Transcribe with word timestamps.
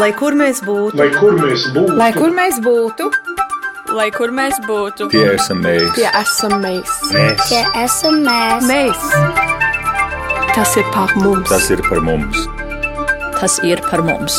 Lai 0.00 0.10
kur 0.16 0.32
mēs 0.38 0.62
būtu, 0.64 0.96
Lai 0.96 1.10
kur 1.12 1.34
mēs 1.36 1.66
būtu, 1.74 1.96
Lai 2.00 2.10
kur 2.16 2.32
mēs 2.32 2.58
būtu, 2.64 3.08
Lai 3.92 4.06
kur 4.14 4.30
mēs 4.32 4.56
būtu, 4.64 5.08
Tie 5.12 5.24
esam 5.34 5.60
mēs. 5.64 5.90
tie 5.98 6.08
esam 6.16 6.54
mēs. 6.62 6.92
Mēs. 7.12 7.42
Tie 7.50 7.60
esam 7.82 8.22
mēs. 8.24 8.64
Mēs! 8.70 9.02
Tas 10.54 10.72
ir 10.80 10.86
par 10.94 11.12
mums! 11.20 11.48
Tas 11.50 11.68
ir 11.74 11.82
par 11.88 12.00
mums. 12.00 12.46
tas 13.40 13.58
ir 13.66 13.82
par 13.90 14.02
mums. 14.06 14.38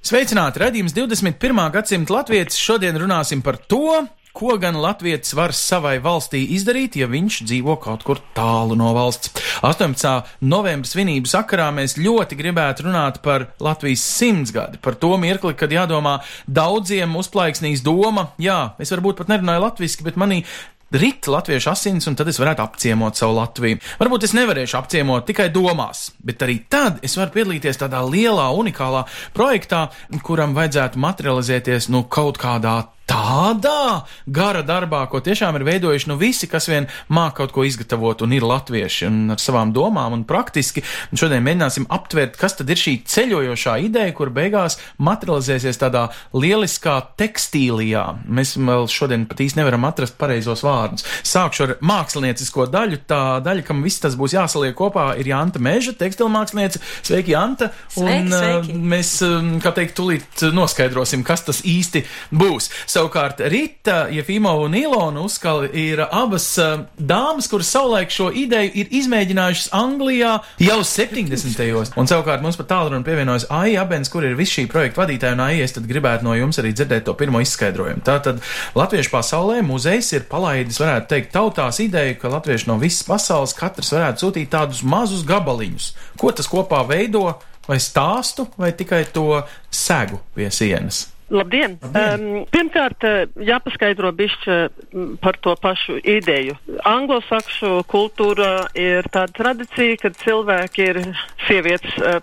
Sveicināti! 0.00 0.62
Radījums 0.62 0.94
21. 0.96 1.60
gadsimta 1.74 2.14
latvijas. 2.16 2.56
Šodien 2.56 2.96
runāsim 2.96 3.42
par 3.44 3.58
to, 3.68 4.06
ko 4.36 4.56
gan 4.60 4.78
latviečs 4.80 5.34
var 5.38 5.54
savai 5.56 5.98
valstī 6.02 6.42
izdarīt, 6.56 6.98
ja 7.00 7.08
viņš 7.10 7.42
dzīvo 7.48 7.76
kaut 7.82 8.04
kur 8.06 8.22
tālu 8.36 8.78
no 8.78 8.92
valsts. 8.96 9.32
18. 9.66 10.32
novembra 10.46 10.88
svinību 10.88 11.30
sakarā 11.30 11.68
mēs 11.74 11.98
ļoti 12.00 12.38
gribētu 12.38 12.88
runāt 12.88 13.20
par 13.24 13.50
Latvijas 13.60 14.04
simtsgadi, 14.06 14.80
par 14.82 14.98
to 15.00 15.16
mirkli, 15.20 15.54
kad 15.58 15.72
jādomā 15.74 16.18
daudziem 16.46 17.16
uzplaiksnīs 17.20 17.84
doma, 17.86 18.30
jā, 18.40 18.60
es 18.80 18.92
varbūt 18.94 19.20
pat 19.20 19.32
nerunāju 19.32 19.66
latviski, 19.66 20.06
bet 20.06 20.20
manī 20.20 20.44
Rit 20.90 21.28
latviešu 21.30 21.70
asins, 21.70 22.06
un 22.10 22.16
tad 22.18 22.26
es 22.32 22.38
varētu 22.42 22.64
apciemot 22.64 23.14
savu 23.14 23.36
Latviju. 23.36 23.78
Varbūt 24.00 24.24
es 24.26 24.32
nevarēšu 24.34 24.74
apciemot 24.74 25.22
tikai 25.28 25.46
domās, 25.54 26.08
bet 26.18 26.42
arī 26.42 26.56
tad 26.66 26.98
es 27.06 27.14
varu 27.14 27.30
piedalīties 27.36 27.78
tādā 27.78 28.00
lielā, 28.02 28.48
unikālā 28.58 29.04
projektā, 29.36 29.84
kuram 30.26 30.56
vajadzētu 30.58 30.98
materializēties 30.98 31.92
nu 31.94 32.02
kaut 32.10 32.42
kādā 32.42 32.80
tādā 33.10 34.04
gara 34.30 34.62
darbā, 34.66 35.02
ko 35.10 35.20
tiešām 35.24 35.58
ir 35.58 35.64
veidojuši 35.66 36.10
nu 36.10 36.16
visi, 36.20 36.46
kas 36.50 36.68
vien 36.70 36.86
māk 37.10 37.40
kaut 37.40 37.54
ko 37.54 37.64
izgatavot 37.66 38.22
un 38.22 38.34
ir 38.36 38.46
latvieši 38.46 39.08
un 39.08 39.34
ar 39.34 39.42
savām 39.42 39.72
domām 39.74 40.14
un 40.14 40.24
praktiski. 40.28 40.84
Un 41.10 41.20
šodien 41.20 41.42
mēģināsim 41.46 41.88
aptvert, 41.90 42.38
kas 42.40 42.56
tad 42.58 42.70
ir 42.70 42.78
šī 42.78 43.00
ceļojošā 43.10 43.76
ideja, 43.86 44.14
kur 44.16 44.30
beigās 44.34 44.78
materializēsies 45.02 45.80
tādā 45.80 46.06
lieliskā 46.36 46.96
tekstīlijā. 47.20 48.04
Mēs 48.30 48.54
vēl 48.60 48.86
šodien 48.90 49.26
pat 49.30 49.42
īsti 49.42 49.60
nevaram 49.60 49.88
atrast 49.88 50.18
pareizos 50.20 50.62
vārdus. 50.66 51.06
Sākšu 51.26 51.66
ar 51.66 51.74
māksliniecisko 51.82 52.68
daļu. 52.70 53.02
Tā 53.10 53.22
daļa, 53.44 53.66
kam 53.66 53.82
viss 53.82 54.02
tas 54.02 54.14
būs 54.18 54.36
jāsaliek 54.36 54.76
kopā, 54.78 55.10
ir 55.18 55.32
Janta 55.32 55.62
Meža, 55.62 55.96
tekstilmākslinieca. 55.98 56.82
Sveiki, 57.02 57.34
Janta! 57.34 57.70
Sveiki, 57.90 58.28
un, 58.28 58.32
sveiki. 58.34 58.76
uh, 58.76 58.88
mēs, 58.94 59.12
um, 59.26 59.52
kā 59.62 59.74
teikt, 59.74 59.96
tūlīt 59.98 60.46
noskaidrosim, 60.54 61.24
kas 61.26 61.46
tas 61.48 61.64
īsti 61.66 62.04
būs. 62.30 62.70
Savukārt 63.00 63.38
Rita, 63.48 64.10
Jefimova 64.12 64.66
un 64.66 64.74
Ilona 64.76 65.22
Uzkali 65.24 65.70
ir 65.72 66.02
abas 66.04 66.44
uh, 66.60 66.82
dāmas, 66.98 67.46
kuras 67.48 67.70
savulaik 67.72 68.10
šo 68.12 68.26
ideju 68.36 68.74
ir 68.76 68.90
izmēģinājušas 68.98 69.70
Anglijā 69.72 70.34
jau 70.60 70.76
70. 70.84 71.94
Un 71.96 72.10
savukārt 72.10 72.42
mums 72.44 72.58
pat 72.60 72.68
tālruni 72.74 73.06
pievienojas 73.06 73.46
Aija 73.56 73.86
Abens, 73.86 74.10
kur 74.12 74.26
ir 74.28 74.34
viss 74.36 74.52
šī 74.52 74.66
projekta 74.68 75.00
vadītāja, 75.00 75.32
un 75.32 75.40
Aija, 75.46 75.64
es 75.64 75.72
tad 75.72 75.86
gribētu 75.88 76.26
no 76.26 76.34
jums 76.36 76.60
arī 76.60 76.74
dzirdēt 76.76 77.06
to 77.06 77.14
pirmo 77.16 77.40
izskaidrojumu. 77.40 78.04
Tātad 78.04 78.42
Latviešu 78.76 79.14
pasaulē 79.14 79.62
muzejs 79.64 80.10
ir 80.18 80.26
palaidis, 80.28 80.80
varētu 80.82 81.08
teikt, 81.14 81.30
tautās 81.32 81.80
ideju, 81.80 82.18
ka 82.20 82.32
latvieši 82.34 82.68
no 82.68 82.76
visas 82.82 83.06
pasaules 83.08 83.56
katrs 83.56 83.94
varētu 83.96 84.26
sūtīt 84.26 84.50
tādus 84.52 84.82
mazus 84.84 85.24
gabaliņus. 85.30 85.94
Ko 86.20 86.34
tas 86.36 86.50
kopā 86.52 86.82
veido? 86.90 87.30
Vai 87.64 87.80
stāstu, 87.80 88.44
vai 88.60 88.74
tikai 88.76 89.06
to 89.14 89.40
segu 89.72 90.20
pie 90.36 90.50
sienas? 90.52 91.06
Labdien! 91.30 91.78
Labdien. 91.78 91.78
Um, 91.94 92.44
pirmkārt, 92.50 93.04
eh, 93.06 93.28
jāpaskaidro 93.46 94.10
bišķi 94.18 94.56
mm, 94.56 95.12
par 95.22 95.38
to 95.38 95.54
pašu 95.54 96.00
ideju. 96.02 96.56
Anglosakšu 96.88 97.84
kultūra 97.90 98.66
ir 98.74 99.06
tāda 99.14 99.30
tradīcija, 99.38 100.00
ka 100.02 100.10
cilvēki 100.24 100.88
ir 100.88 101.00
sievietes, 101.46 101.94
uh, 102.02 102.18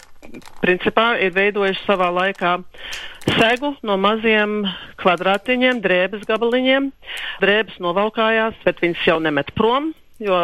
principā 0.60 1.14
ir 1.24 1.32
veidojuši 1.36 1.86
savā 1.86 2.10
laikā 2.12 2.58
segu 3.38 3.74
no 3.88 3.96
maziem 4.02 4.60
kvadrātiņiem, 5.00 5.80
drēbes 5.84 6.28
gabaliņiem. 6.28 6.92
Drēbes 7.44 7.80
novalkājās, 7.84 8.60
bet 8.68 8.84
viņas 8.84 9.08
jau 9.08 9.22
nemet 9.24 9.56
prom. 9.56 9.94
Jo 10.18 10.38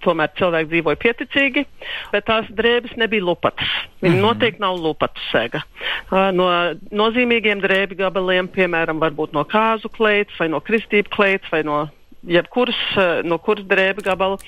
tomēr 0.00 0.30
cilvēki 0.38 0.70
dzīvoja 0.70 0.98
pieticīgi, 1.02 1.66
bet 2.12 2.24
tās 2.30 2.46
drēbes 2.56 2.94
nebija 2.96 3.26
lupatas. 3.26 3.68
Viņa 4.00 4.16
mm. 4.16 4.22
noteikti 4.24 4.64
nav 4.64 4.78
lupatu 4.80 5.20
sega. 5.28 5.60
No 6.08 6.48
nozīmīgiem 6.88 7.60
drēbi 7.60 7.98
gabaliem, 8.00 8.48
piemēram, 8.48 9.02
no 9.36 9.44
kāzu 9.44 9.92
kleitas 9.92 10.40
vai 10.40 10.48
no 10.48 10.62
kristību 10.64 11.12
kleitas 11.12 11.52
vai 11.52 11.60
no 11.68 11.82
jebkuras, 12.26 12.80
no 13.24 13.38
kuras 13.40 13.64
drēbi 13.68 14.04
gabala, 14.04 14.38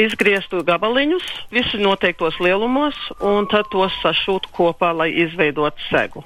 izgrieztu 0.00 0.62
gabaliņus, 0.64 1.28
visi 1.52 1.80
noteiktos 1.80 2.38
lielumos, 2.40 2.96
un 3.24 3.48
tad 3.50 3.68
tos 3.72 3.96
sašūt 4.02 4.48
kopā, 4.56 4.94
lai 4.96 5.10
izveidotu 5.24 5.88
segu. 5.88 6.24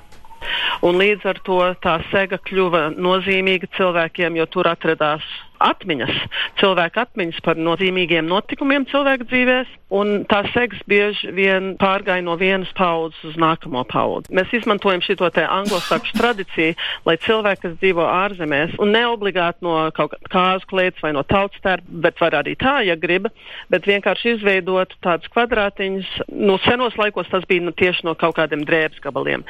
Un 0.82 0.98
līdz 0.98 1.26
ar 1.30 1.38
to 1.46 1.60
tā 1.82 1.98
sega 2.10 2.38
kļuva 2.42 2.88
nozīmīga 2.98 3.70
cilvēkiem, 3.76 4.38
jo 4.40 4.46
tur 4.50 4.70
atradās 4.70 5.26
atmiņas, 5.70 6.12
cilvēka 6.60 7.06
atmiņas 7.06 7.40
par 7.46 7.60
nozīmīgiem 7.60 8.28
notikumiem 8.28 8.86
cilvēka 8.90 9.28
dzīvēs, 9.30 9.72
un 9.92 10.26
tā 10.28 10.42
segas 10.52 10.80
bieži 10.88 11.32
vien 11.36 11.74
pārgāja 11.80 12.24
no 12.24 12.36
vienas 12.40 12.70
paudzes 12.76 13.32
uz 13.32 13.40
nākamo 13.40 13.84
paudzi. 13.88 14.32
Mēs 14.34 14.52
izmantojam 14.56 15.04
šo 15.04 15.30
te 15.32 15.44
anglosakšu 15.46 16.16
tradīciju, 16.18 16.76
lai 17.08 17.16
cilvēki, 17.22 17.62
kas 17.66 17.78
dzīvo 17.80 18.04
ārzemēs, 18.08 18.76
un 18.82 18.94
ne 18.96 19.04
obligāti 19.08 19.64
no 19.64 19.76
kaut 19.96 20.16
kā 20.32 20.42
kāzu 20.42 20.68
klēts 20.70 21.02
vai 21.04 21.12
no 21.16 21.22
tautstērpa, 21.26 21.88
bet 22.04 22.20
var 22.22 22.36
arī 22.40 22.54
tā, 22.58 22.80
ja 22.86 22.96
grib, 22.98 23.28
bet 23.72 23.86
vienkārši 23.88 24.36
izveidot 24.36 24.94
tādus 25.04 25.30
kvadrātiņus. 25.32 26.10
Nu, 26.32 26.58
senos 26.66 26.96
laikos 27.00 27.30
tas 27.32 27.46
bija 27.48 27.64
nu, 27.64 27.74
tieši 27.76 28.06
no 28.08 28.16
kaut 28.18 28.36
kādiem 28.38 28.64
drēbes 28.68 29.02
gabaliem. 29.04 29.44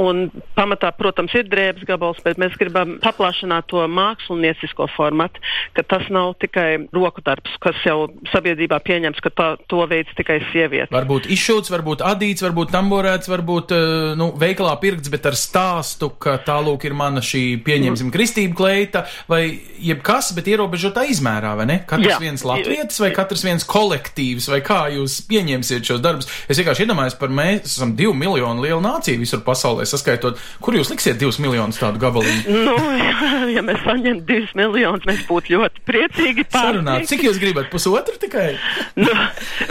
Un 0.00 0.28
pamatā, 0.58 0.92
protams, 0.96 1.34
ir 1.38 1.48
drēbes 1.50 1.86
gabals, 1.88 2.22
bet 2.24 2.40
mēs 2.40 2.56
gribam 2.60 2.98
paplašināt 3.04 3.68
to 3.70 3.84
māksliniecisko 3.90 4.88
formatu, 4.96 5.42
ka 5.76 5.84
tas 5.86 6.06
nav 6.12 6.34
tikai 6.42 6.86
roku 6.94 7.22
darbs, 7.24 7.52
kas 7.62 7.78
jau 7.86 8.08
sabiedrībā 8.32 8.80
pieņems, 8.84 9.20
ka 9.24 9.32
tā, 9.34 9.48
to 9.70 9.84
veids 9.90 10.12
tikai 10.18 10.40
sieviete. 10.50 10.90
Varbūt 10.94 11.28
izšūts, 11.30 11.72
varbūt 11.72 12.04
adīts, 12.06 12.44
varbūt 12.44 12.72
tamborēts, 12.74 13.30
varbūt 13.30 13.74
eh, 13.76 13.84
nu, 14.20 14.30
veikalā 14.40 14.74
pirkts, 14.82 15.12
bet 15.12 15.28
ar 15.30 15.38
stāstu, 15.38 16.12
ka 16.20 16.38
tālūk 16.46 16.86
ir 16.88 16.96
mana 16.98 17.22
šī, 17.24 17.44
pieņemsim, 17.66 18.12
kristība 18.14 18.58
kleita 18.58 19.04
vai 19.30 19.42
jebkas, 19.80 20.32
bet 20.36 20.50
ierobežotā 20.50 21.06
izmērā, 21.10 21.54
vai 21.58 21.66
ne? 21.70 21.78
Katrs 21.88 22.14
Jā. 22.14 22.18
viens 22.22 22.44
latvietis 22.46 23.00
vai 23.02 23.10
katrs 23.16 23.44
viens 23.46 23.66
kolektīvs, 23.68 24.48
vai 24.52 24.60
kā 24.64 24.82
jūs 24.94 25.20
pieņemsiet 25.30 25.86
šos 25.86 26.02
darbus. 26.04 26.28
Es 26.50 26.60
vienkārši 26.60 26.86
iedomājos 26.86 27.16
par 27.20 27.32
mēs 27.34 27.68
esam 27.70 27.94
divu 27.98 28.14
miljonu 28.16 28.64
lielu 28.64 28.80
nāciju 28.84 29.22
visur 29.22 29.44
pasaulē 29.46 29.86
saskaitot. 29.88 30.40
Kur 30.62 30.76
jūs 30.76 30.92
liksiet 30.92 31.20
divus 31.20 31.40
miljonus 31.42 31.80
tādu 31.80 32.00
gabaliņu? 32.02 32.56
Nu, 32.66 32.76
ja 33.56 33.64
mēs 33.66 33.82
saņemtu 33.86 34.26
divus 34.28 34.54
miljonus, 34.58 35.06
mēs 35.08 35.24
būtu 35.30 35.54
ļoti 35.56 35.84
priecīgi 35.88 36.46
Sarunāt, 36.50 37.06
pārsteigti. 37.06 37.10
cik 37.14 37.26
jūs 37.28 37.40
gribat? 37.42 37.70
Pusotru 37.72 38.18
tikai? 38.20 38.48
Nu, 39.00 39.12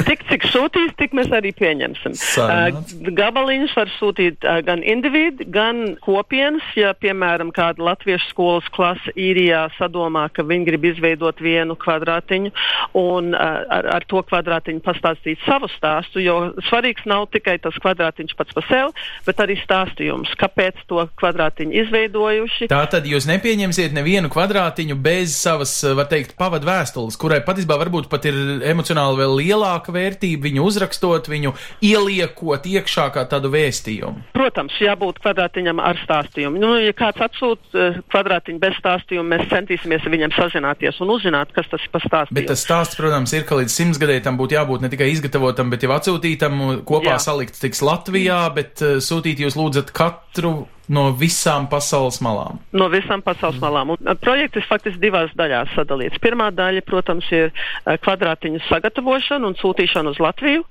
tik, 0.08 0.24
cik 0.30 0.46
sūtīs, 0.50 0.94
tik 0.98 1.12
mēs 1.18 1.30
arī 1.36 1.52
pieņemsim. 1.58 2.16
Sarunāts. 2.18 2.96
Uh, 2.96 3.12
gabaliņus 3.20 3.76
var 3.78 3.92
sūtīt 4.00 4.46
gan 4.66 4.82
individu, 4.88 5.46
gan 5.54 5.96
kopienas. 6.02 6.66
Ja, 6.80 6.94
piemēram, 6.98 7.52
kāda 7.56 7.84
latviešu 7.84 8.32
skolas 8.32 8.68
klase 8.74 9.14
īrijā 9.20 9.68
sadomā, 9.78 10.28
ka 10.34 10.46
viņi 10.48 10.68
grib 10.70 10.88
izveidot 10.92 11.42
vienu 11.44 11.76
kvadrātiņu 11.80 12.54
un 13.00 13.34
ar, 13.38 13.90
ar 14.00 14.06
to 14.10 14.24
kvadrātiņu 14.30 14.82
pastāstīt 14.86 15.42
savu 15.46 15.70
stāstu, 15.76 16.24
jo 16.24 16.38
svarīgs 16.70 17.06
nav 17.10 17.28
tikai 17.34 17.58
tas 17.62 17.78
kvadrātiņš 17.84 18.36
pats 18.40 18.56
par 18.58 18.68
sevi, 18.70 19.06
bet 19.28 19.44
arī 19.44 19.60
stāstījums, 19.62 20.34
kāpēc 20.40 20.82
to 20.90 21.06
kvadrātiņu 21.20 21.76
izveidojuši. 21.84 22.70
Tā 22.72 22.82
tad 22.92 23.08
jūs 23.10 23.28
nepieņemsiet 23.30 23.96
nevienu 23.96 24.32
kvadrātiņu 24.34 24.98
bez 25.04 25.36
savas, 25.50 25.74
var 25.98 26.08
teikt, 26.10 26.36
pavadu 26.40 26.68
vēstules, 26.70 27.18
kurai 27.20 27.40
patiesībā 27.46 27.78
varbūt 27.82 28.10
pat 28.12 28.28
ir 28.30 28.38
emocionāli 28.70 29.20
vēl 29.22 29.36
lielāka 29.40 29.94
vērtība 29.96 30.48
viņu 30.48 30.66
uzrakstot, 30.70 31.30
viņu 31.32 31.54
ieliekot 31.86 32.68
iekšā 32.70 33.10
kā 33.16 33.26
tādu 33.30 33.52
vēstījumu. 33.54 34.30
Protams, 34.38 34.78
jābūt 34.84 35.22
kvadrātiņam 35.24 35.82
ar 35.84 36.00
stāstījumu. 36.04 36.62
Nu, 36.62 36.74
ja 36.84 36.94
kāds 36.98 37.22
atsūta 37.26 37.74
uh, 37.76 38.00
kvadrātiņu 38.14 38.62
bez 38.62 38.78
stāstījuma, 38.80 39.36
mēs 39.36 39.52
centīsimies 39.52 40.06
ar 40.06 40.16
viņiem 40.16 40.36
sazināties 40.38 41.02
un 41.04 41.14
uzzināt, 41.16 41.54
kas 41.56 41.70
tas 41.72 41.86
ir 41.86 41.94
par 41.94 42.06
stāstījumu. 42.06 42.40
Bet 42.40 42.52
tas 42.52 42.66
stāsts, 42.66 43.00
protams, 43.00 43.34
ir, 43.36 43.46
ka 43.50 43.60
līdz 43.60 43.76
simts 43.76 44.02
gadiem 44.02 44.26
tam 44.26 44.40
būtu 44.40 44.58
jābūt 44.58 44.86
ne 44.86 44.92
tikai 44.92 45.12
izgatavotam, 45.14 45.72
bet 45.74 45.86
jau 45.86 45.94
atsūtītam, 45.96 46.84
kopā 46.88 47.16
Jā. 47.16 47.22
salikts 47.30 47.62
tiks 47.64 47.84
Latvijā, 47.86 48.44
bet 48.56 48.84
uh, 48.86 49.00
sūtīt 49.04 49.42
jūs 49.46 49.58
lūdzat 49.60 49.94
katru 49.96 50.68
no 50.90 51.10
visām 51.18 51.68
pasaules 51.70 52.20
malām. 52.26 52.60
No 52.74 52.90
visām 52.92 53.22
pasaules 53.26 53.60
malām. 53.62 53.94
Un, 53.94 54.12
projekts 54.22 54.60
ir 54.60 54.68
faktiski 54.70 55.02
divās 55.04 55.32
daļās 55.40 55.76
sadalīts. 55.78 56.20
Pirmā 56.24 56.50
daļa, 56.56 56.84
protams, 56.88 57.30
ir 57.36 57.54
kvadrātiņu 57.86 58.64
sagatavošana 58.68 59.48
un 59.50 59.58
sūtīšana 59.60 60.16
uz 60.16 60.22
Latviju. 60.24 60.66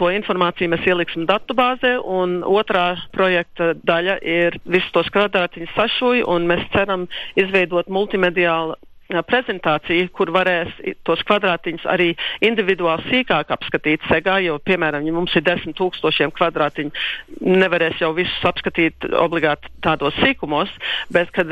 To 0.00 0.10
informāciju 0.14 0.72
mēs 0.72 0.88
ieliksim 0.88 1.26
datubāzē, 1.30 1.96
un 2.00 2.40
otrā 2.46 2.86
projekta 3.14 3.72
daļa 3.82 4.18
ir 4.22 4.58
visus 4.64 4.90
tos 4.94 5.10
kvadrātiņus 5.14 5.76
sašuju, 5.76 6.26
un 6.30 6.48
mēs 6.50 6.66
ceram 6.74 7.08
izveidot 7.40 7.90
multimediālu 7.92 8.78
prezentācija, 9.22 10.08
kur 10.12 10.32
varēs 10.34 10.72
tos 11.06 11.22
kvadrātiņus 11.28 11.86
arī 11.90 12.10
individuāli 12.44 13.06
sīkāk 13.10 13.52
apskatīt 13.54 14.04
segā, 14.10 14.38
jo, 14.44 14.58
piemēram, 14.58 15.04
ja 15.06 15.14
mums 15.14 15.34
ir 15.36 15.44
desmit 15.46 15.76
tūkstošiem 15.78 16.32
kvadrātiņu, 16.34 16.90
nevarēs 17.44 18.00
jau 18.02 18.12
visus 18.16 18.48
apskatīt 18.48 19.06
obligāti 19.20 19.70
tādos 19.84 20.16
sīkumos, 20.22 20.72
bet, 21.14 21.30
kad 21.34 21.50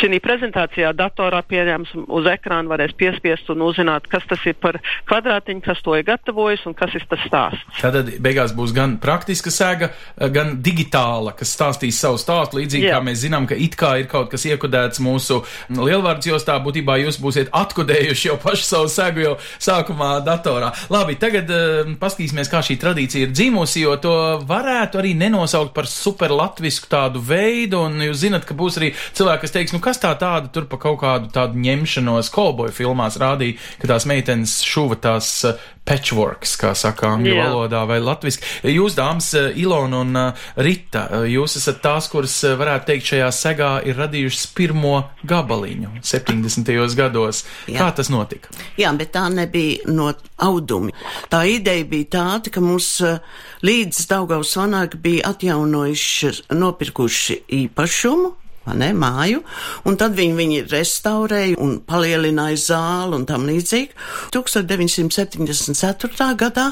šī 0.00 0.20
prezentācijā 0.24 0.92
datorā 0.96 1.42
pieņems 1.46 1.94
uz 2.06 2.28
ekrāna 2.30 2.72
varēs 2.72 2.96
piespiest 2.98 3.50
un 3.52 3.64
uzzināt, 3.66 4.08
kas 4.10 4.26
tas 4.30 4.42
ir 4.48 4.56
par 4.60 4.80
kvadrātiņu, 5.08 5.64
kas 5.64 5.82
to 5.84 5.96
ir 5.98 6.06
gatavojis 6.08 6.66
un 6.68 6.76
kas 6.78 6.94
ir 6.96 7.06
tas 7.10 7.22
stāsts. 7.26 7.80
Tātad 7.80 8.10
beigās 8.22 8.54
būs 8.56 8.74
gan 8.76 8.96
praktiska 9.02 9.52
sēga, 9.54 9.90
gan 10.34 10.56
digitāla, 10.64 11.34
kas 11.36 11.54
stāstīs 11.56 12.00
savu 12.00 12.18
stāstu, 12.20 12.60
līdzīgi 12.60 12.88
Jā. 12.88 12.98
kā 12.98 13.04
mēs 13.06 13.22
zinām, 13.24 13.46
ka 13.50 13.58
it 13.58 13.76
kā 13.80 13.96
ir 14.00 14.08
kaut 14.10 14.30
kas 14.32 14.46
iekodēts 14.48 15.02
mūsu 15.04 15.40
lielvārds 15.76 16.30
jostā, 16.30 16.58
būtībā 16.62 16.79
jūs 16.80 17.18
būsiet 17.20 17.50
atkodējuši 17.56 18.28
jau 18.30 18.36
pašu 18.40 18.66
savu 18.66 18.90
sēgu 18.92 19.24
jau 19.24 19.34
sākumā 19.62 20.12
datorā. 20.26 20.72
Labi, 20.92 21.16
tagad 21.20 21.50
uh, 21.54 21.92
paskatīsimies, 22.00 22.50
kā 22.50 22.62
šī 22.64 22.78
tradīcija 22.80 23.28
ir 23.28 23.34
dzimusi, 23.34 23.84
jo 23.84 23.96
to 24.02 24.14
varētu 24.48 25.00
arī 25.02 25.14
nenosaukt 25.18 25.74
par 25.76 25.88
super 25.90 26.32
latvisku 26.34 26.90
tādu 26.90 27.22
veidu, 27.24 27.84
un 27.88 28.00
jūs 28.08 28.22
zinat, 28.24 28.46
ka 28.48 28.56
būs 28.58 28.80
arī 28.80 28.92
cilvēki, 29.18 29.44
kas 29.44 29.56
teiks, 29.56 29.76
nu 29.76 29.82
kas 29.84 30.00
tā 30.02 30.14
tāda 30.20 30.52
tur 30.52 30.68
pa 30.70 30.80
kaut 30.80 31.00
kādu 31.02 31.30
tādu 31.34 31.60
ņemšanos 31.60 32.32
kolboju 32.34 32.74
filmās 32.76 33.20
rādīja, 33.20 33.58
ka 33.82 33.94
tās 33.94 34.08
meitenes 34.10 34.60
šuva 34.66 34.98
tās 35.00 35.32
uh, 35.48 35.68
patchworks, 35.88 36.54
kā 36.60 36.70
saka 36.78 37.14
angļu 37.16 37.34
Jā. 37.34 37.46
valodā 37.48 37.80
vai 37.88 37.98
latviski. 38.02 38.46
Jūs, 38.70 38.94
dāmas, 38.98 39.32
eh, 39.34 39.50
Ilona 39.62 40.02
un 40.04 40.16
uh, 40.16 40.48
Rita, 40.60 41.06
eh, 41.10 41.26
jūs 41.34 41.56
esat 41.60 41.80
tās, 41.82 42.08
kuras 42.12 42.34
eh, 42.44 42.54
varētu 42.58 42.90
teikt 42.90 43.10
šajā 43.10 43.30
segā 43.34 43.70
ir 43.88 43.98
radījušas 43.98 44.46
pirmo 44.56 44.96
gabaliņu 45.26 46.02
70. 46.06 46.94
gados. 46.98 47.44
Jā. 47.66 47.80
Kā 47.80 47.90
tas 47.96 48.10
notika? 48.12 48.52
Jā, 48.78 48.92
bet 48.96 49.12
tā 49.16 49.26
nebija 49.32 49.90
no 49.90 50.12
audumi. 50.38 50.94
Tā 51.32 51.42
ideja 51.48 51.86
bija 51.88 52.10
tāda, 52.16 52.52
ka 52.52 52.62
mums 52.64 52.92
eh, 53.06 53.18
līdz 53.66 54.04
Daugaus 54.10 54.54
vanāk 54.60 54.98
bija 55.02 55.32
atjaunojuši, 55.34 56.52
nopirkuši 56.60 57.40
īpašumu. 57.64 58.36
Ne, 58.70 58.92
māju, 58.94 59.40
un 59.88 59.96
tad 59.98 60.12
viņi, 60.14 60.34
viņi 60.36 60.58
restaurēja 60.70 61.56
un 61.58 61.78
palielināja 61.82 62.58
zāli 62.60 63.16
un 63.16 63.24
tam 63.26 63.46
līdzīgi. 63.48 63.96
1974. 64.36 66.28
gadā 66.38 66.66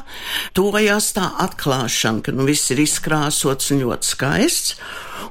tojās 0.54 1.08
tā 1.16 1.26
atklāšana, 1.46 2.22
ka 2.22 2.34
nu 2.36 2.46
viss 2.46 2.70
ir 2.74 2.82
izkrāsots 2.84 3.72
un 3.74 3.82
ļoti 3.86 4.10
skaists. 4.12 4.76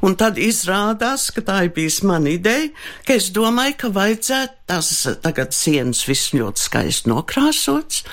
Un 0.04 0.14
tad 0.20 0.38
izrādās, 0.38 1.30
ka 1.34 1.42
tā 1.42 1.62
ir 1.66 1.72
bijusi 1.74 2.06
mana 2.06 2.30
ideja, 2.36 2.68
ka 3.08 3.16
es 3.16 3.30
domāju, 3.34 3.78
ka 3.82 3.90
vajadzētu 3.96 4.54
tās 4.70 4.90
tagad 5.24 5.56
sienas 5.56 6.04
viss 6.06 6.34
ļoti 6.36 6.62
skaisti 6.62 7.10
nokrāsots, 7.10 8.04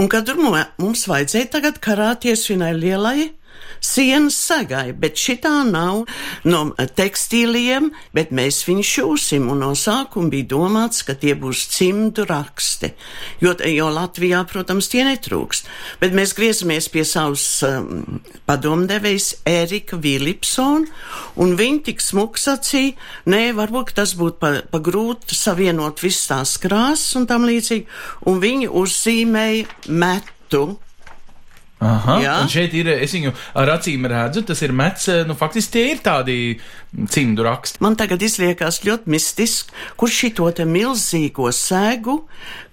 un 0.00 0.08
ka 0.08 0.22
tur 0.26 0.40
mu- 0.40 0.56
mums 0.80 1.04
vajadzēja 1.10 1.52
tagad 1.52 1.78
karāties 1.84 2.48
vienai 2.48 2.72
lielai 2.74 3.28
sienas 3.80 4.36
sagai, 4.38 4.90
bet 4.96 5.18
šitā 5.20 5.62
nav 5.68 6.04
no 6.48 6.62
tekstīliem, 6.96 7.90
bet 8.16 8.32
mēs 8.36 8.62
viņu 8.68 8.86
šūsim, 8.86 9.48
un 9.52 9.62
no 9.64 9.72
sākuma 9.78 10.30
bija 10.32 10.48
domāts, 10.54 11.04
ka 11.06 11.16
tie 11.18 11.34
būs 11.38 11.66
cimdu 11.74 12.26
raksti, 12.28 12.92
jo, 13.44 13.54
jo 13.66 13.88
Latvijā, 13.92 14.42
protams, 14.50 14.90
tie 14.92 15.04
netrūkst. 15.08 15.68
Bet 16.02 16.16
mēs 16.16 16.34
griezamies 16.36 16.90
pie 16.92 17.04
savas 17.08 17.44
um, 17.66 18.20
padomdevējas 18.48 19.32
Ērika 19.48 19.98
Vilipsona, 20.00 20.88
un 21.40 21.56
viņa 21.58 21.86
tik 21.90 22.04
smuks 22.04 22.46
sacīja, 22.48 22.96
nē, 23.30 23.42
varbūt 23.58 23.94
tas 23.96 24.14
būtu 24.18 24.40
pa, 24.40 24.52
pa 24.70 24.82
grūti 24.82 25.36
savienot 25.36 26.02
visas 26.04 26.28
tās 26.30 26.56
krāsas 26.62 27.16
un 27.18 27.26
tam 27.30 27.48
līdzīgi, 27.48 27.88
un 28.30 28.40
viņa 28.42 28.70
uzzīmēja 28.82 29.90
metu. 29.90 30.78
Aha, 31.80 32.18
Jā. 32.20 32.32
un 32.42 32.50
šeit 32.52 32.74
ir, 32.76 32.90
es 32.92 33.14
viņu 33.16 33.30
ar 33.56 33.70
acīm 33.78 34.04
redzu, 34.10 34.42
tas 34.44 34.60
ir 34.60 34.74
mets, 34.76 35.06
eh, 35.08 35.22
nu 35.24 35.32
faktiski 35.38 35.72
tie 35.78 35.84
ir 35.94 36.02
tādi 36.04 36.36
cimdu 37.08 37.46
raksti. 37.46 37.80
Man 37.80 37.96
tagad 37.96 38.20
izliekas 38.20 38.82
ļoti 38.84 39.08
mistiski, 39.08 39.72
kurš 39.96 40.18
šito 40.26 40.50
te 40.52 40.66
milzīgo 40.68 41.48
sēgu 41.48 42.18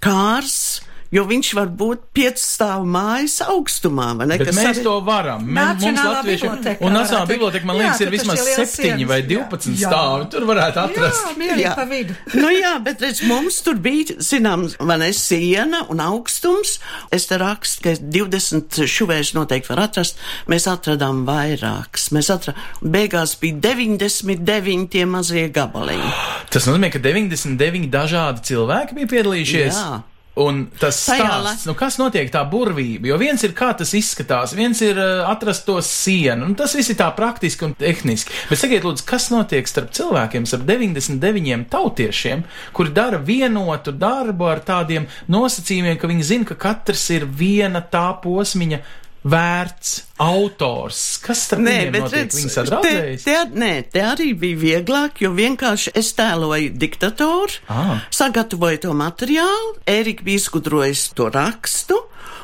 kārs, 0.04 0.82
jo 1.12 1.24
viņš 1.26 1.54
var 1.58 1.68
būt 1.68 2.00
piecstāvu 2.14 2.86
mājas 2.86 3.42
augstumā, 3.46 4.16
vai 4.18 4.26
ne? 4.28 4.38
Bet 4.38 4.54
mēs 4.54 4.72
arī- 4.74 4.84
to 4.84 5.02
varam. 5.02 5.46
Mē- 5.48 5.68
Mums 5.78 5.84
biblioteka 6.24 6.86
un 6.86 6.92
Nacionālā 6.94 7.28
biblioteka, 7.28 7.66
man 7.66 7.76
Jā, 7.78 7.82
liekas, 7.84 8.02
ir 8.02 8.10
vismaz 8.12 8.40
ir 8.40 8.46
liels 8.46 8.72
7 8.72 8.84
sienas, 8.84 9.08
vai 9.08 9.22
jā. 9.22 9.28
12 9.28 9.76
Jā. 9.78 9.90
stāvi. 9.92 10.30
Tur 10.32 10.42
varētu 10.42 10.78
atrast. 10.84 11.38
Jā, 11.38 11.56
Jā. 11.58 11.76
pa 11.76 11.86
vidu. 11.86 12.16
nu 12.34 12.50
jā, 12.50 12.84
bet 12.84 13.02
redz, 13.02 13.22
mums 13.28 13.62
tur 13.62 13.76
bija, 13.76 14.18
zināms, 14.18 14.76
vai 14.80 14.98
ne, 14.98 15.12
siena 15.14 15.86
un 15.90 15.98
augstums. 16.00 16.80
Es 17.12 17.26
te 17.28 17.38
rakstu, 17.38 17.82
ka 17.84 17.90
20 18.02 18.86
šuvēs 18.88 19.34
noteikti 19.34 19.70
var 19.70 19.88
atrast. 19.88 20.16
Mēs 20.48 20.68
atradām 20.68 21.26
vairākas. 21.26 22.10
Mēs 22.12 22.30
atradām, 22.34 22.60
beigās 22.84 23.36
bija 23.40 23.56
99 23.62 24.90
tie 24.90 25.06
mazie 25.06 25.48
gabaliņi. 25.50 26.12
Tas 26.50 26.66
nozīmē, 26.68 26.92
ka 26.92 27.00
99 27.00 27.90
dažādi 27.92 28.44
cilvēki 28.52 28.94
bija 28.96 29.08
piedalījušies. 29.08 29.74
Jā. 29.74 30.04
Un 30.38 30.60
tas 30.78 31.00
stāsts, 31.02 31.66
nu 31.66 31.74
kas 31.78 31.96
notiek 31.98 32.30
tā 32.30 32.44
burvība, 32.50 33.10
jo 33.10 33.16
viens 33.18 33.42
ir 33.42 33.56
kā 33.58 33.72
tas 33.78 33.90
izskatās, 33.98 34.54
viens 34.58 34.78
ir 34.86 35.00
uh, 35.02 35.24
atrast 35.32 35.66
to 35.66 35.80
sienu, 35.82 36.46
un 36.46 36.54
tas 36.58 36.76
viss 36.78 36.92
ir 36.94 37.00
tā 37.00 37.08
praktiski 37.18 37.66
un 37.66 37.74
tehniski. 37.78 38.36
Bet 38.52 38.62
sakiet, 38.62 38.86
lūdzu, 38.86 39.06
kas 39.08 39.32
notiek 39.34 39.70
starp 39.70 39.90
cilvēkiem, 39.98 40.46
starp 40.46 40.68
99 40.70 41.66
tautiešiem, 41.74 42.46
kuri 42.78 42.94
dara 42.94 43.18
vienotu 43.18 43.96
darbu 43.98 44.52
ar 44.52 44.62
tādiem 44.68 45.10
nosacījumiem, 45.34 45.98
ka 45.98 46.12
viņi 46.12 46.30
zina, 46.30 46.50
ka 46.52 46.60
katrs 46.68 47.08
ir 47.18 47.26
viena 47.26 47.82
tā 47.82 48.06
posmiņa 48.22 48.84
vērts 49.26 49.94
autors. 50.24 51.00
Kas 51.24 51.46
viņiem 51.54 51.94
notiek? 51.96 52.32
Viņi 52.34 52.48
te, 52.50 52.54
sadraudzējas? 52.54 53.24
te, 53.24 53.36
ar- 53.38 53.54
nē, 53.54 53.72
te 53.92 54.00
arī 54.06 54.32
bija 54.40 54.58
vieglāk, 54.62 55.22
jo 55.22 55.32
vienkārši 55.32 55.92
es 55.96 56.14
tēloju 56.14 56.74
diktatoru, 56.78 57.52
Ah. 57.70 58.02
sagatavoju 58.12 58.80
to 58.82 58.94
materiālu, 58.94 59.76
Ērika 59.88 60.24
bija 60.24 60.36
izgudrojis 60.44 61.10
to 61.14 61.30
rakstu. 61.30 61.96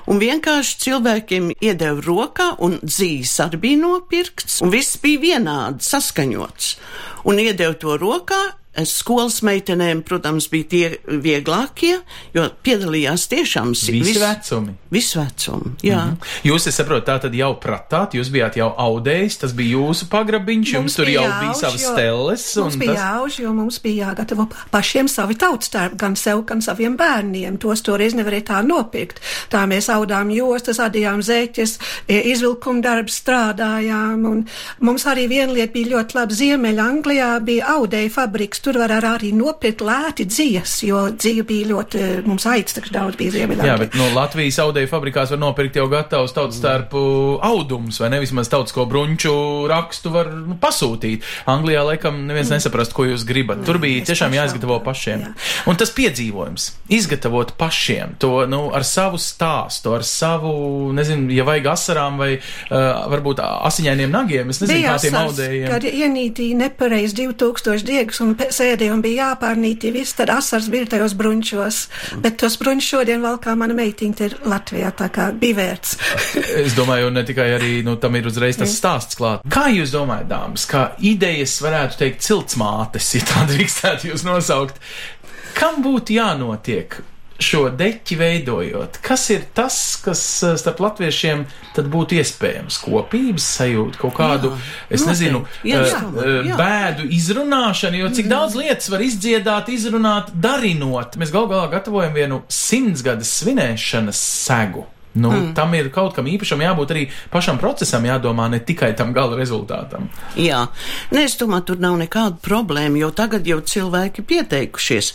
Un 0.06 0.20
vienkārši 0.20 0.80
cilvēkiem 0.84 1.52
iedeva 1.62 2.02
rokā, 2.02 2.56
un 2.60 2.80
dzīves 2.84 3.40
arī 3.40 3.58
bija 3.60 3.78
nopirkts, 3.78 4.62
un 4.62 4.70
viss 4.70 4.98
bija 4.98 5.20
vienādi 5.20 5.80
saskaņots. 5.80 6.76
Un 7.24 7.38
iedeva 7.40 7.74
to 7.80 7.96
rokā, 7.98 8.52
skolas 8.86 9.42
meitenēm, 9.46 10.02
protams, 10.04 10.48
bija 10.50 10.64
tie 10.70 10.98
vieglākie, 11.08 12.00
jo 12.34 12.48
piedalījās 12.66 13.28
tiešām 13.30 13.76
si- 13.76 13.92
Visi 13.92 14.14
vis- 14.14 14.22
vecumi. 14.22 14.74
Visu 14.94 15.20
vecumu, 15.20 15.72
jā. 15.84 16.06
Mm 16.06 16.12
-hmm. 16.18 16.50
Jūs, 16.52 16.68
es 16.68 16.76
saprotu, 16.76 17.06
tā 17.12 17.20
tad 17.22 17.34
jau 17.34 17.56
pratāt, 17.60 18.14
jūs 18.14 18.30
bijāt 18.30 18.56
jau 18.58 18.74
audējis, 18.78 19.38
tas 19.40 19.52
bija 19.54 19.78
jūsu 19.78 20.06
pagrabiņš, 20.10 20.74
jums 20.74 20.96
tur 20.96 21.06
jau 21.10 21.22
bija 21.24 21.52
jāauž, 21.52 21.60
savas 21.60 21.82
jo- 21.82 21.92
stelles. 21.94 22.56
Mums 22.56 22.76
bija 22.76 22.94
tas... 22.94 23.02
jāauž, 23.04 23.40
jo 23.40 23.54
mums 23.54 23.80
bija 23.82 24.06
jāgatavo 24.08 24.48
pašiem 24.72 25.08
savi 25.08 25.36
tautstērpi, 25.36 25.98
gan 25.98 26.16
sev, 26.16 26.46
gan 26.46 26.62
saviem 26.62 26.98
bērniem. 26.98 27.58
Tos 27.58 27.82
toreiz 27.82 28.14
nevarēja 28.14 28.44
tā 28.44 28.66
nopirkt. 28.66 29.20
Tā 29.50 29.66
mēs 29.68 29.90
audām 29.90 30.30
jostas, 30.32 30.78
adījām 30.80 31.22
zeķes, 31.22 31.78
izvilkuma 32.08 32.82
darbs 32.82 33.22
strādājām. 33.24 34.26
Un 34.26 34.46
mums 34.80 35.06
arī 35.06 35.28
viena 35.28 35.54
lieta 35.54 35.74
bija 35.74 35.88
ļoti 35.98 36.16
laba. 36.16 36.34
Ziemeļa 36.34 36.84
Anglijā 36.90 37.40
bija 37.44 37.66
audēja 37.78 38.10
fabriks, 38.12 38.60
tur 38.64 38.78
var 38.80 38.92
ar- 38.96 39.08
arī 39.14 39.34
nopirkt 39.36 39.82
lēti 39.84 40.26
dzijas, 40.30 40.78
jo 40.88 41.02
dzija 41.12 41.44
bija 41.48 41.68
ļoti, 41.74 42.04
mums 42.28 42.46
aiztaks 42.48 42.92
daudz 42.94 43.18
bija 43.20 43.34
Ziemeļa 43.36 43.68
Jā, 43.68 43.76
bet 43.82 43.98
no 44.00 44.08
Latvijas 44.16 44.60
audēju 44.64 44.90
fabrikās 44.92 45.34
var 45.34 45.42
nopirkt 45.42 45.76
jau 45.80 45.88
gatavus 45.92 46.34
tautas 46.36 46.60
starpu 46.62 47.04
audumus, 47.44 48.00
vai 48.00 48.10
ne? 48.14 48.22
Vismaz 48.24 48.48
tautisko 48.52 48.86
brunču 48.90 49.34
rakstu 49.68 50.14
var 50.14 50.32
nu, 50.32 50.56
pasūtīt. 50.62 51.26
Anglijā, 51.52 51.84
laikam, 51.88 52.22
neviens 52.30 52.54
nesaprast, 52.54 52.96
ko 52.96 53.08
jūs 53.10 53.26
gribat. 53.28 53.66
Tur 53.68 53.82
bija 53.84 54.06
tiešām 54.08 54.36
jāizgatavo 54.38 54.80
jā. 54.80 54.84
pašiem. 54.86 55.26
Jā. 55.28 55.34
Un 55.72 55.80
tas 55.80 55.92
piedzīvojums, 55.96 56.70
izgatavot 56.94 57.56
pašiem 57.60 58.16
to, 58.24 58.32
nu, 58.50 58.62
ar 58.76 58.88
savu 58.88 59.20
stāstu, 59.22 59.94
ar 59.98 60.08
savu, 60.08 60.54
nezinu, 60.96 61.28
ja 61.36 61.46
vajag 61.48 61.70
asarām 61.74 62.22
vai 62.22 62.32
uh, 62.38 63.04
varbūt 63.12 63.44
asiņainiem 63.44 64.14
nagiem, 64.14 64.54
es 64.54 64.64
nezinu, 64.64 64.88
kā 64.88 64.96
tiem 65.04 65.20
audējiem. 65.20 65.70
kad 65.74 65.88
ienītīja 65.90 66.60
nepareizi 66.64 67.20
2000 67.24 67.88
diegus 67.88 68.22
un 68.24 68.36
sēdēja 68.54 68.94
un 68.96 69.04
bija 69.04 69.30
jāpārnīti 69.30 69.92
viss, 69.96 70.16
tad 70.18 70.32
asars 70.34 70.70
bija 70.74 70.90
tajos 70.96 71.16
bruņšos. 71.20 71.80
Bet 72.24 72.40
tos 72.42 72.58
bruņšus 72.62 72.90
šodien 72.96 73.24
valkā 73.26 73.56
mana 73.60 73.76
meitiņa 73.78 74.28
ir 74.28 74.38
Latvijā, 74.50 74.94
tā 75.00 75.10
kā 75.14 75.30
bija 75.36 75.60
vērts. 75.62 75.98
Es 76.64 76.76
domāju, 76.78 77.10
un 77.10 77.18
ne 77.18 77.24
tikai 77.26 77.48
arī 77.56 77.72
nu, 77.86 77.96
tam 78.02 78.16
ir 78.16 78.28
uzreiz 78.30 78.58
tas 78.60 78.76
stāsts 78.78 79.18
klāt. 79.20 79.44
Kā 79.52 79.66
jūs 79.74 79.94
domājat, 79.94 80.30
dāmas, 80.30 80.68
kā 80.70 80.84
idejas 81.04 81.56
varētu 81.64 82.00
teikt 82.00 82.24
ciltsmātes, 82.26 83.10
ja 83.18 83.26
tā 83.28 83.48
drīkstētu 83.50 84.12
jūs 84.12 84.26
nosaukt? 84.28 84.80
Kam 85.58 85.82
būtu 85.86 86.16
jānotiek 86.18 87.02
šo 87.44 87.64
deķi 87.78 88.18
veidojot, 88.20 89.00
kas 89.04 89.26
ir 89.34 89.44
tas, 89.56 89.78
kas 90.04 90.22
eh, 90.46 90.56
starp 90.60 90.80
latviešiem 90.84 91.44
tad 91.76 91.90
būtu 91.94 92.18
iespējams? 92.22 92.80
Kopības 92.86 93.50
sajūta, 93.60 94.00
kaut 94.02 94.16
kādu, 94.18 94.54
Jā, 94.54 94.96
es 94.98 95.06
nezinu. 95.10 95.44
Jā, 95.68 95.84
eh, 95.84 95.92
jā, 95.92 96.02
eh, 96.24 96.40
jā. 96.50 96.58
bēdu 96.60 97.10
izrunāšanu, 97.20 98.02
jo 98.04 98.14
cik 98.16 98.32
daudz 98.32 98.58
lietas 98.60 98.90
var 98.94 99.04
izdziedāt, 99.06 99.72
izrunāt, 99.74 100.34
darinot. 100.34 101.20
Mēs 101.20 101.34
gal 101.36 101.50
galā 101.52 101.68
gatavojam 101.74 102.16
vienu 102.16 102.42
simtsgades 102.52 103.36
svinēšanas 103.42 104.26
segu. 104.48 104.88
Nu, 105.14 105.32
mm. 105.32 105.54
Tam 105.58 105.74
ir 105.78 105.92
kaut 105.94 106.16
kam 106.18 106.28
īpašam 106.30 106.64
jābūt 106.64 106.94
arī 106.96 107.08
pašam 107.34 107.60
procesam, 107.62 108.06
jādomā 108.08 108.50
ne 108.50 108.60
tikai 108.66 108.94
tam 108.98 109.14
gala 109.14 109.38
rezultātam. 109.40 110.10
Jā, 110.40 110.66
Nē, 111.14 111.26
es 111.28 111.36
domāju, 111.38 111.68
tur 111.70 111.82
nav 111.84 111.98
nekāda 112.00 112.40
problēma, 112.42 112.98
jo 112.98 113.10
tagad 113.14 113.46
jau 113.48 113.60
cilvēki 113.62 114.24
pieteikušies. 114.26 115.12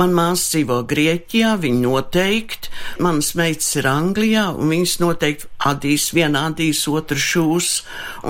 Man 0.00 0.14
māsa 0.16 0.54
dzīvo 0.54 0.78
Grieķijā, 0.88 1.54
viņa 1.60 1.82
noteikti, 1.82 2.70
manas 3.04 3.32
meitas 3.38 3.68
ir 3.76 3.88
Anglijā, 3.90 4.46
un 4.56 4.72
viņas 4.72 4.94
noteikti 5.02 5.50
adīs, 5.68 6.08
viena 6.16 6.46
adīs, 6.48 6.80
otra 6.90 7.18
šūs, 7.20 7.68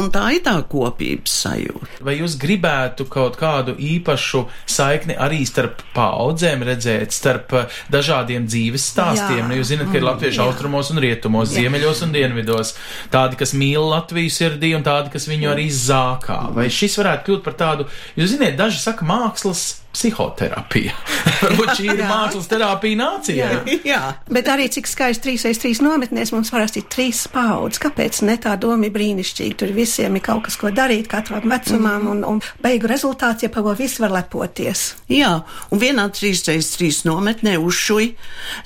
un 0.01 0.11
tā 0.13 0.25
ir 0.37 0.43
tā 0.47 0.57
kopības 0.69 1.37
sajūta. 1.45 2.03
Vai 2.05 2.17
jūs 2.19 2.37
gribētu 2.41 3.07
kaut 3.13 3.39
kādu 3.41 3.77
īpašu 3.79 4.45
saikni 4.67 5.15
arī 5.15 5.43
starp 5.49 5.85
paudzēm 5.95 6.65
redzēt, 6.67 7.15
starp 7.15 7.55
eh, 7.61 7.81
dažādiem 7.93 8.49
dzīves 8.51 8.89
stāstiem? 8.95 9.45
Jā. 9.45 9.49
Nu, 9.49 9.61
jūs 9.61 9.73
zināt, 9.73 9.93
ka 9.93 10.01
ir 10.01 10.09
latviešu 10.09 10.43
jā. 10.43 10.49
austrumos 10.49 10.91
un 10.91 11.01
rietumos, 11.05 11.12
ziemeļos 11.53 12.03
un 12.07 12.15
dienvidos, 12.15 12.75
tādi, 13.13 13.39
kas 13.41 13.55
mīl 13.59 13.85
Latviju 13.93 14.33
sirdī 14.33 14.73
un 14.77 14.87
tādi, 14.87 15.13
kas 15.13 15.29
viņu 15.31 15.53
arī 15.53 15.69
zākā. 15.73 16.41
Vai 16.57 16.71
šis 16.73 16.99
varētu 17.01 17.29
kļūt 17.29 17.47
par 17.47 17.59
tādu, 17.61 17.89
jūs 18.17 18.35
zināt, 18.37 18.57
daži 18.61 18.81
saka 18.83 19.07
mākslas 19.09 19.82
psihoterapija. 19.93 20.95
Varbūt 21.43 21.75
šī 21.79 21.89
ir 21.93 22.03
mākslas 22.07 22.49
terapija 22.51 22.99
nācijai. 23.01 23.79
Jā, 23.87 24.03
Bet 24.33 24.49
arī 24.49 24.69
cik 24.73 24.89
skaisti 24.89 25.35
3x3 25.35 25.83
nometnēs 25.85 26.33
mums 26.35 26.53
parasti 26.53 26.81
ir 26.83 26.89
trīs 26.93 27.25
paudzes. 27.33 27.81
Kāpēc 27.83 28.23
ne 28.27 28.37
tā 28.41 28.55
doma 28.61 28.89
ir 28.89 28.95
brīnišķīga? 28.95 29.59
Tur 29.61 29.75
visiem 29.77 30.17
ir 30.17 30.25
kaut 30.25 30.47
kas, 30.47 30.57
ko 30.61 30.71
darīt, 30.75 31.11
katram 31.13 31.45
vecumam, 31.53 32.09
un, 32.15 32.23
un 32.29 32.41
beigu 32.65 32.91
rezultāts, 32.91 33.45
ja 33.45 33.51
par 33.53 33.67
ko 33.67 33.75
visi 33.79 34.03
var 34.03 34.15
lepoties. 34.17 34.87
Jā, 35.13 35.35
un 35.71 35.83
vienā 35.83 36.09
3x3 36.15 37.05
nometnē 37.09 37.59
uzšuj, 37.61 38.13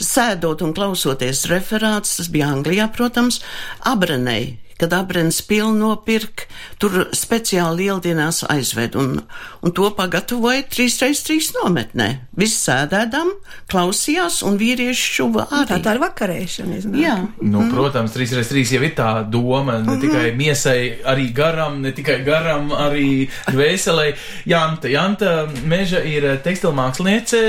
sēdot 0.03 0.63
un 0.67 0.77
klausoties 0.77 1.47
referāts, 1.51 2.19
tas 2.21 2.31
bija 2.33 2.53
Anglijā, 2.55 2.87
protams, 2.95 3.43
abrenēji. 3.89 4.57
Kad 4.77 4.93
abrens 4.93 5.39
pilnu 5.41 5.79
nopirka, 5.81 6.45
tur 6.79 7.07
speciāli 7.17 7.87
lieldienās 7.87 8.43
aizved, 8.53 8.97
un, 9.01 9.23
un 9.65 9.73
to 9.73 9.89
pagatavoja 9.97 10.63
3x3 10.69 11.55
nometnē. 11.63 12.09
Visi 12.37 12.59
sēdēdam, 12.67 13.31
klausījās, 13.73 14.43
un 14.45 14.59
vīrieši 14.61 15.07
šuva 15.17 15.47
Tā 15.51 15.63
arī. 15.65 15.79
tā 15.87 15.95
ir 15.97 16.03
vakarēšana. 16.05 16.77
iznāk. 16.83 16.99
Jā, 17.01 17.15
Nu, 17.41 17.63
protams, 17.73 18.13
3x3 18.17 18.65
jau 18.77 18.83
ir 18.85 18.93
tā 18.99 19.09
doma, 19.31 19.79
ne 19.85 19.97
tikai 20.03 20.35
miesai, 20.37 20.99
arī 21.09 21.31
garam, 21.35 21.81
ne 21.83 21.93
tikai 21.97 22.19
garam, 22.27 22.69
arī 22.73 23.29
dvēselē. 23.49 24.11
Janta, 24.47 24.89
Janta 24.93 25.33
Meža 25.65 26.03
ir 26.05 26.27
tekstilmāksliniece, 26.45 27.41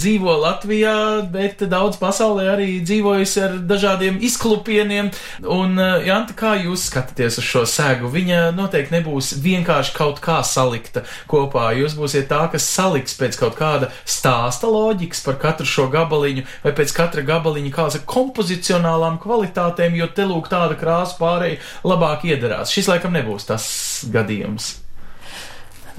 dzīvo 0.00 0.36
Latvijā, 0.42 0.94
bet 1.32 1.64
daudz 1.68 1.96
pasaulē 2.00 2.46
arī 2.54 2.68
dzīvojusi 2.84 3.42
ar 3.44 3.56
dažādiem 3.68 4.20
izklupieniem. 4.24 5.10
Un, 5.48 5.76
Janta, 6.06 6.34
kā 6.36 6.54
jūs 6.64 6.86
skatāties 6.90 7.38
uz 7.40 7.44
šo 7.44 7.64
sēgu? 7.68 8.10
Viņa 8.12 8.49
noteikti 8.56 8.96
nebūs 8.96 9.32
vienkārši 9.44 9.94
kaut 9.96 10.20
kā 10.24 10.40
salikta 10.46 11.04
kopā. 11.30 11.70
Jūs 11.78 11.96
būsiet 11.98 12.28
tā, 12.32 12.42
kas 12.52 12.66
saliks 12.66 13.16
pēc 13.20 13.38
kaut 13.40 13.56
kāda 13.60 13.90
stāsta 14.04 14.70
loģikas 14.70 15.24
par 15.26 15.40
katru 15.42 15.68
šo 15.68 15.88
gabaliņu, 15.92 16.46
vai 16.64 16.74
pēc 16.76 16.94
katra 16.96 17.24
gabaliņa 17.26 17.74
kāda 17.76 18.02
kompozicionālām 18.10 19.20
kvalitātēm, 19.22 19.98
jo 20.00 20.10
te 20.14 20.28
lūk 20.28 20.50
tāda 20.52 20.78
krāsa 20.80 21.18
pārēja 21.20 21.60
labāk 21.86 22.28
iedarās. 22.30 22.72
Šis 22.74 22.90
laikam 22.90 23.16
nebūs 23.16 23.50
tas 23.50 23.66
gadījums. 24.10 24.79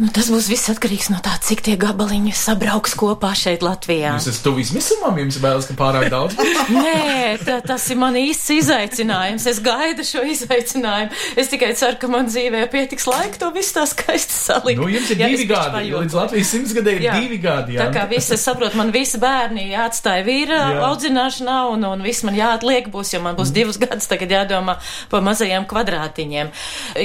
Nu, 0.01 0.07
tas 0.09 0.31
būs 0.33 0.47
viss 0.49 0.65
atkarīgs 0.71 1.11
no 1.13 1.19
tā, 1.21 1.35
cik 1.45 1.59
tie 1.61 1.75
gabaliņi 1.77 2.31
sabrauks 2.33 2.95
kopā 2.97 3.35
šeit 3.37 3.61
Latvijā. 3.61 4.15
Jūs 4.17 4.31
esat 4.31 4.45
tuvu 4.47 4.63
izmisumam, 4.63 5.13
jums 5.21 5.35
bailes, 5.43 5.67
ka 5.69 5.75
pārāk 5.77 6.07
daudz. 6.09 6.39
Nē, 6.73 7.35
tā, 7.45 7.59
tas 7.61 7.83
ir 7.93 7.99
man 8.01 8.17
īsts 8.17 8.49
izaicinājums. 8.55 9.45
Es 9.51 9.59
gaidu 9.61 10.01
šo 10.07 10.23
izaicinājumu. 10.25 11.13
Es 11.37 11.51
tikai 11.53 11.69
ceru, 11.77 11.99
ka 12.01 12.09
man 12.09 12.25
dzīvē 12.31 12.63
pietiks 12.73 13.05
laika 13.11 13.37
to 13.43 13.51
visu 13.53 13.75
tā 13.77 13.83
skaisti 13.91 14.33
salikt. 14.39 14.81
nu, 14.81 14.87
jums 14.89 15.11
ir 15.13 15.21
Ja, 15.21 15.29
divi 15.29 15.45
gadi. 15.51 15.75
pajokoju. 15.75 16.01
Līdz 16.07 16.17
Latvijas 16.17 16.49
simtsgadē 16.55 16.95
ir 16.97 17.05
Jā. 17.05 17.19
divi 17.21 17.37
gadi. 17.45 17.77
Tā 17.77 17.85
Jā. 17.85 17.93
kā 17.99 18.07
viss, 18.09 18.31
es 18.33 18.41
saprotu, 18.49 18.79
man 18.81 18.89
visi 18.95 19.21
bērni 19.21 19.67
jāatstāja 19.75 20.25
vīra 20.25 20.63
Jā. 20.71 20.81
audzināšanā, 20.89 21.59
un, 21.75 21.85
un 21.91 22.01
viss 22.09 22.25
man 22.25 22.39
jāatliek 22.41 22.89
būs, 22.89 23.13
jo 23.13 23.21
man 23.21 23.37
būs 23.37 23.53
divus 23.53 23.77
gadus 23.77 24.09
tagad 24.09 24.33
jādomā 24.33 24.79
par 25.13 25.21
mazajiem 25.29 25.69
kvadrātiņiem. 25.69 26.49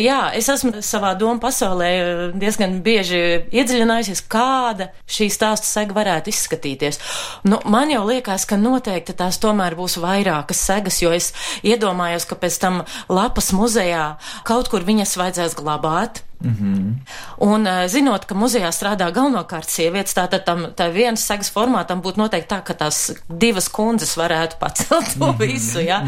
Jā, 0.01 0.23
es 0.41 0.49
esmu 0.57 0.79
savā 0.81 1.13
domu 1.21 1.45
pasaulē 1.45 1.93
diezgan 2.41 2.81
bieži 2.87 3.23
iedziļinājusies, 3.51 4.23
kāda 4.31 4.91
šī 5.11 5.29
stāsta 5.33 5.69
sega 5.69 5.97
varētu 5.97 6.33
izskatīties. 6.33 7.01
Nu, 7.49 7.61
man 7.67 7.93
jau 7.93 8.05
liekas, 8.09 8.47
ka 8.49 8.59
noteikti 8.61 9.17
tās 9.19 9.41
tomēr 9.43 9.77
būs 9.79 9.99
vairākas 10.03 10.63
segas, 10.69 11.01
jo 11.03 11.13
es 11.15 11.33
iedomājos, 11.67 12.29
ka 12.29 12.39
pēc 12.39 12.61
tam 12.63 12.85
lapas 13.11 13.53
muzejā 13.57 14.07
kaut 14.47 14.71
kur 14.73 14.87
viņas 14.87 15.19
vajadzēs 15.21 15.59
glabāt. 15.59 16.23
Un 16.45 17.65
uh, 17.67 17.87
zinot, 17.89 18.27
ka 18.29 18.37
muzejā 18.37 18.69
strādā 18.75 19.09
galvenokārt 19.15 19.71
sievietes, 19.73 20.15
tātad 20.17 20.45
tam 20.47 20.67
tā 20.77 20.89
vienas 20.93 21.25
segas 21.25 21.49
formātam 21.53 22.03
būtu 22.05 22.21
noteikti 22.21 22.51
tā, 22.51 22.61
ka 22.67 22.77
tās 22.77 22.99
divas 23.29 23.71
kundzes 23.73 24.13
varētu 24.21 24.59
pacelt 24.61 25.15
to 25.17 25.33
visu, 25.41 25.81
jā. 25.85 26.03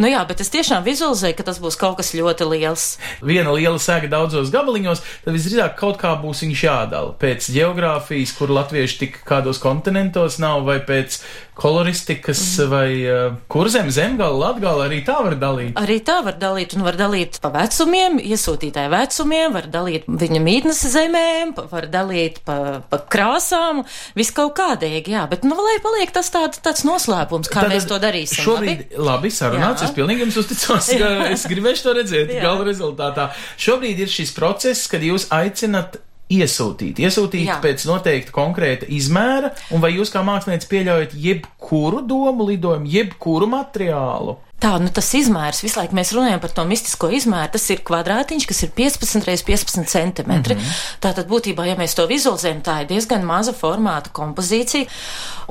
Nu 0.00 0.08
jā, 0.10 0.22
bet 0.28 0.40
es 0.44 0.52
tiešām 0.54 0.86
vizualizēju, 0.86 1.36
ka 1.38 1.48
tas 1.50 1.60
būs 1.62 1.78
kaut 1.80 1.98
kas 2.00 2.14
ļoti 2.16 2.48
liels. 2.48 2.86
Viena 3.20 3.52
liela 3.52 3.80
sēga 3.82 4.10
daudzos 4.12 4.52
gabaliņos, 4.54 5.04
tad 5.26 5.36
visdrīzāk 5.36 5.76
kaut 5.80 6.00
kā 6.00 6.14
būs 6.22 6.42
viņš 6.46 6.64
jādala. 6.64 7.12
Pēc 7.20 7.50
geogrāfijas, 7.54 8.34
kur 8.38 8.52
latvieši 8.56 9.00
tik 9.04 9.20
kādos 9.28 9.60
kontinentos 9.62 10.40
nav, 10.42 10.64
vai 10.68 10.80
pēc 10.80 11.20
koloristikas, 11.58 12.40
Mhm. 12.58 12.68
vai 12.70 12.90
uh, 13.10 13.34
kur 13.50 13.68
zem, 13.68 13.90
zemgala, 13.90 14.36
latgala 14.46 14.86
arī 14.88 15.00
tā 15.06 15.16
var 15.24 15.34
dalīt. 15.40 15.72
Arī 15.78 15.98
tā 16.06 16.20
var 16.24 16.36
dalīt, 16.38 16.76
un 16.78 16.84
var 16.86 16.94
dalīt 16.98 17.40
pa 17.42 17.50
vecumiem, 17.54 18.18
iesūtītāju 18.22 18.90
vecumiem, 18.92 19.52
var 19.56 19.66
dalīt 19.74 20.06
viņa 20.08 20.40
mītnes 20.44 20.80
zemēm, 20.94 21.54
var 21.70 21.88
dalīt 21.90 22.40
pa, 22.46 22.58
pa 22.88 22.98
krāsām, 23.10 23.82
viss 24.18 24.30
kaut 24.36 24.54
kādīgi, 24.58 25.12
jā, 25.16 25.26
bet, 25.30 25.42
nu, 25.44 25.56
lai 25.58 25.78
paliek 25.84 26.10
tas 26.14 26.30
tād, 26.34 26.58
tāds 26.62 26.84
noslēpums, 26.88 27.50
kā 27.50 27.62
Tātad 27.64 27.74
mēs 27.74 27.88
to 27.90 27.98
darīsim. 28.02 28.44
Šobrīd 28.46 28.84
labi? 28.96 29.06
labi 29.08 29.30
sarunāts, 29.34 29.82
Jā. 29.82 29.88
es 29.90 29.96
pilnīgi 29.98 30.24
jums 30.26 30.36
uzticos, 30.44 30.92
ka 30.98 31.08
es 31.34 31.46
gribēšu 31.50 31.82
to 31.88 31.94
redzēt 31.98 32.34
gala 32.42 32.64
rezultātā. 32.68 33.30
Šobrīd 33.58 33.98
ir 34.04 34.12
šis 34.12 34.30
process, 34.36 34.86
kad 34.86 35.02
jūs 35.02 35.26
aicinat 35.34 35.98
iesūtīt, 36.32 37.00
iesūtīt 37.00 37.46
Jā. 37.48 37.60
pēc 37.64 37.86
noteikta 37.88 38.34
konkrēta 38.34 38.88
izmēra, 38.92 39.54
un 39.72 39.84
vai 39.84 39.94
jūs 39.94 40.12
kā 40.12 40.24
mākslinieks 40.26 40.68
pieļaujat 40.68 41.16
jebkuru 41.16 42.02
domu 42.06 42.50
lidojumu, 42.50 42.90
jebkuru 42.92 43.48
materiālu? 43.50 44.36
Tā, 44.58 44.72
nu 44.82 44.90
tas 44.90 45.06
izmērs, 45.14 45.60
visu 45.62 45.78
laiku 45.78 45.94
mēs 45.94 46.10
runājam 46.16 46.40
par 46.42 46.50
to 46.50 46.64
mistisko 46.66 47.12
izmēru, 47.14 47.52
tas 47.54 47.68
ir 47.70 47.84
kvadrātiņš, 47.86 48.46
kas 48.50 48.62
ir 48.66 48.72
15 48.74 49.28
x 49.30 49.44
15 49.46 49.86
centimetri. 49.86 50.56
Mm 50.56 50.60
-hmm. 50.60 50.96
Tātad 51.04 51.28
būtībā, 51.30 51.66
ja 51.68 51.76
mēs 51.78 51.94
to 51.94 52.08
vizualizējam, 52.10 52.64
tā 52.66 52.80
ir 52.82 52.88
diezgan 52.90 53.22
maza 53.22 53.52
formāta 53.54 54.10
kompozīcija, 54.10 54.90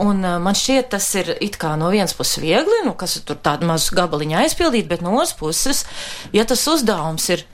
un 0.03 0.25
uh, 0.25 0.41
man 0.43 0.53
šķiet, 0.53 0.89
tas 0.89 1.15
ir 1.15 1.37
it 1.39 1.55
kā 1.57 1.77
no 1.79 1.89
vienas 1.89 2.13
puses 2.13 2.43
viegli, 2.43 2.83
nu, 2.85 2.93
kas 2.93 3.21
tur 3.23 3.37
tādu 3.37 3.65
mazu 3.65 3.95
gabaliņu 3.95 4.37
aizpildīt, 4.43 4.87
bet 4.87 5.01
no 5.01 5.15
otras 5.15 5.33
puses, 5.33 5.85
ja 6.33 6.43
tas 6.43 6.67
uzdevums 6.67 7.29
ir 7.29 7.45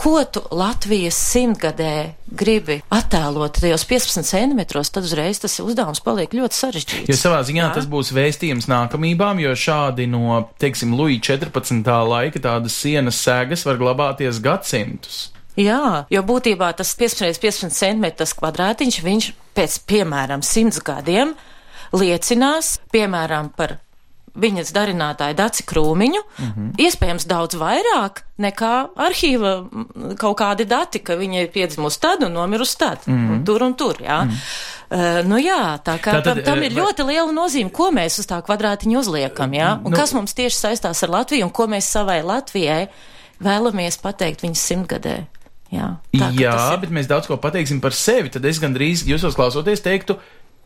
ko 0.00 0.22
tu 0.24 0.40
Latvijas 0.56 1.16
simtgadē 1.30 2.14
gribi 2.32 2.78
attēlot 2.94 3.58
tajos 3.60 3.84
15 3.88 4.24
centimetros, 4.24 4.88
tad 4.94 5.04
uzreiz 5.04 5.42
tas 5.42 5.58
uzdevums 5.60 6.00
paliek 6.04 6.32
ļoti 6.36 6.56
sarežģīts. 6.56 7.10
Jo 7.10 7.18
savā 7.20 7.42
ziņā 7.44 7.66
Jā. 7.66 7.72
tas 7.76 7.88
būs 7.90 8.14
vēstījums 8.16 8.70
nākamībām, 8.70 9.42
jo 9.44 9.52
šādi 9.52 10.08
no, 10.08 10.38
teiksim, 10.62 10.94
Luija 10.96 11.20
14. 11.34 11.92
laika 12.14 12.40
tādas 12.40 12.78
sienas 12.80 13.20
sēgas 13.20 13.66
var 13.68 13.80
glabāties 13.82 14.40
gadsimtus. 14.40 15.20
Jā, 15.60 16.06
jo 16.08 16.24
būtībā 16.24 16.70
tas 16.78 16.94
15,15 16.96 17.76
cm 17.76 18.08
kvadrātiņš, 18.40 19.00
viņš 19.04 19.30
pēc, 19.58 19.78
piemēram, 19.90 20.40
100 20.46 20.80
gadiem 20.86 21.34
liecinās, 21.92 22.78
piemēram, 22.94 23.52
par 23.58 23.76
viņas 24.34 24.72
darinātāju 24.72 25.34
Daci 25.34 25.64
Krūmiņu, 25.66 26.20
mm 26.38 26.50
-hmm. 26.56 26.68
iespējams 26.78 27.26
daudz 27.26 27.54
vairāk 27.54 28.22
nekā 28.38 28.88
arhīva 28.96 29.68
kaut 30.18 30.38
kādi 30.40 30.64
dati, 30.64 30.98
ka 30.98 31.16
viņa 31.16 31.42
ir 31.42 31.50
piedzimusi 31.52 32.00
tad 32.00 32.22
un 32.22 32.32
nomirusi 32.32 32.78
tad, 32.78 32.98
mm 33.06 33.14
-hmm. 33.14 33.32
un 33.32 33.44
tur 33.44 33.62
un 33.62 33.74
tur, 33.74 33.96
jā. 34.00 34.24
Mm 34.24 34.30
-hmm. 34.30 35.20
uh, 35.20 35.26
nu 35.28 35.36
jā, 35.36 35.78
tā 35.84 35.98
kā 35.98 36.12
Tātad, 36.20 36.34
tam, 36.34 36.42
tam 36.44 36.62
ir 36.62 36.72
eh, 36.72 36.74
vai- 36.74 36.82
ļoti 36.84 37.06
liela 37.06 37.32
nozīme, 37.32 37.70
ko 37.70 37.90
mēs 37.90 38.18
uz 38.18 38.26
tā 38.26 38.42
kvadrātiņa 38.42 38.98
uzliekam, 38.98 39.50
jā, 39.52 39.78
un 39.84 39.90
Nu- 39.90 39.96
kas 39.96 40.12
mums 40.12 40.34
tieši 40.34 40.56
saistās 40.56 41.02
ar 41.02 41.08
Latviju, 41.10 41.44
un 41.44 41.50
ko 41.50 41.66
mēs 41.66 41.80
savai 41.90 42.22
Latvijai 42.22 42.88
vēlamies 43.40 43.98
pateikt 44.02 44.42
viņas 44.42 44.66
simtgadē. 44.72 45.24
Jā, 45.70 45.96
tā, 46.16 46.32
Jā, 46.34 46.72
ir- 46.74 46.80
bet 46.80 46.90
mēs 46.90 47.06
daudz 47.06 47.26
ko 47.26 47.36
pateiksim 47.36 47.80
par 47.80 47.92
sevi. 47.92 48.28
Tad 48.28 48.44
es 48.44 48.58
gandrīz 48.58 49.04
jūsos 49.06 49.34
klausoties 49.34 49.80
teiktu, 49.80 50.16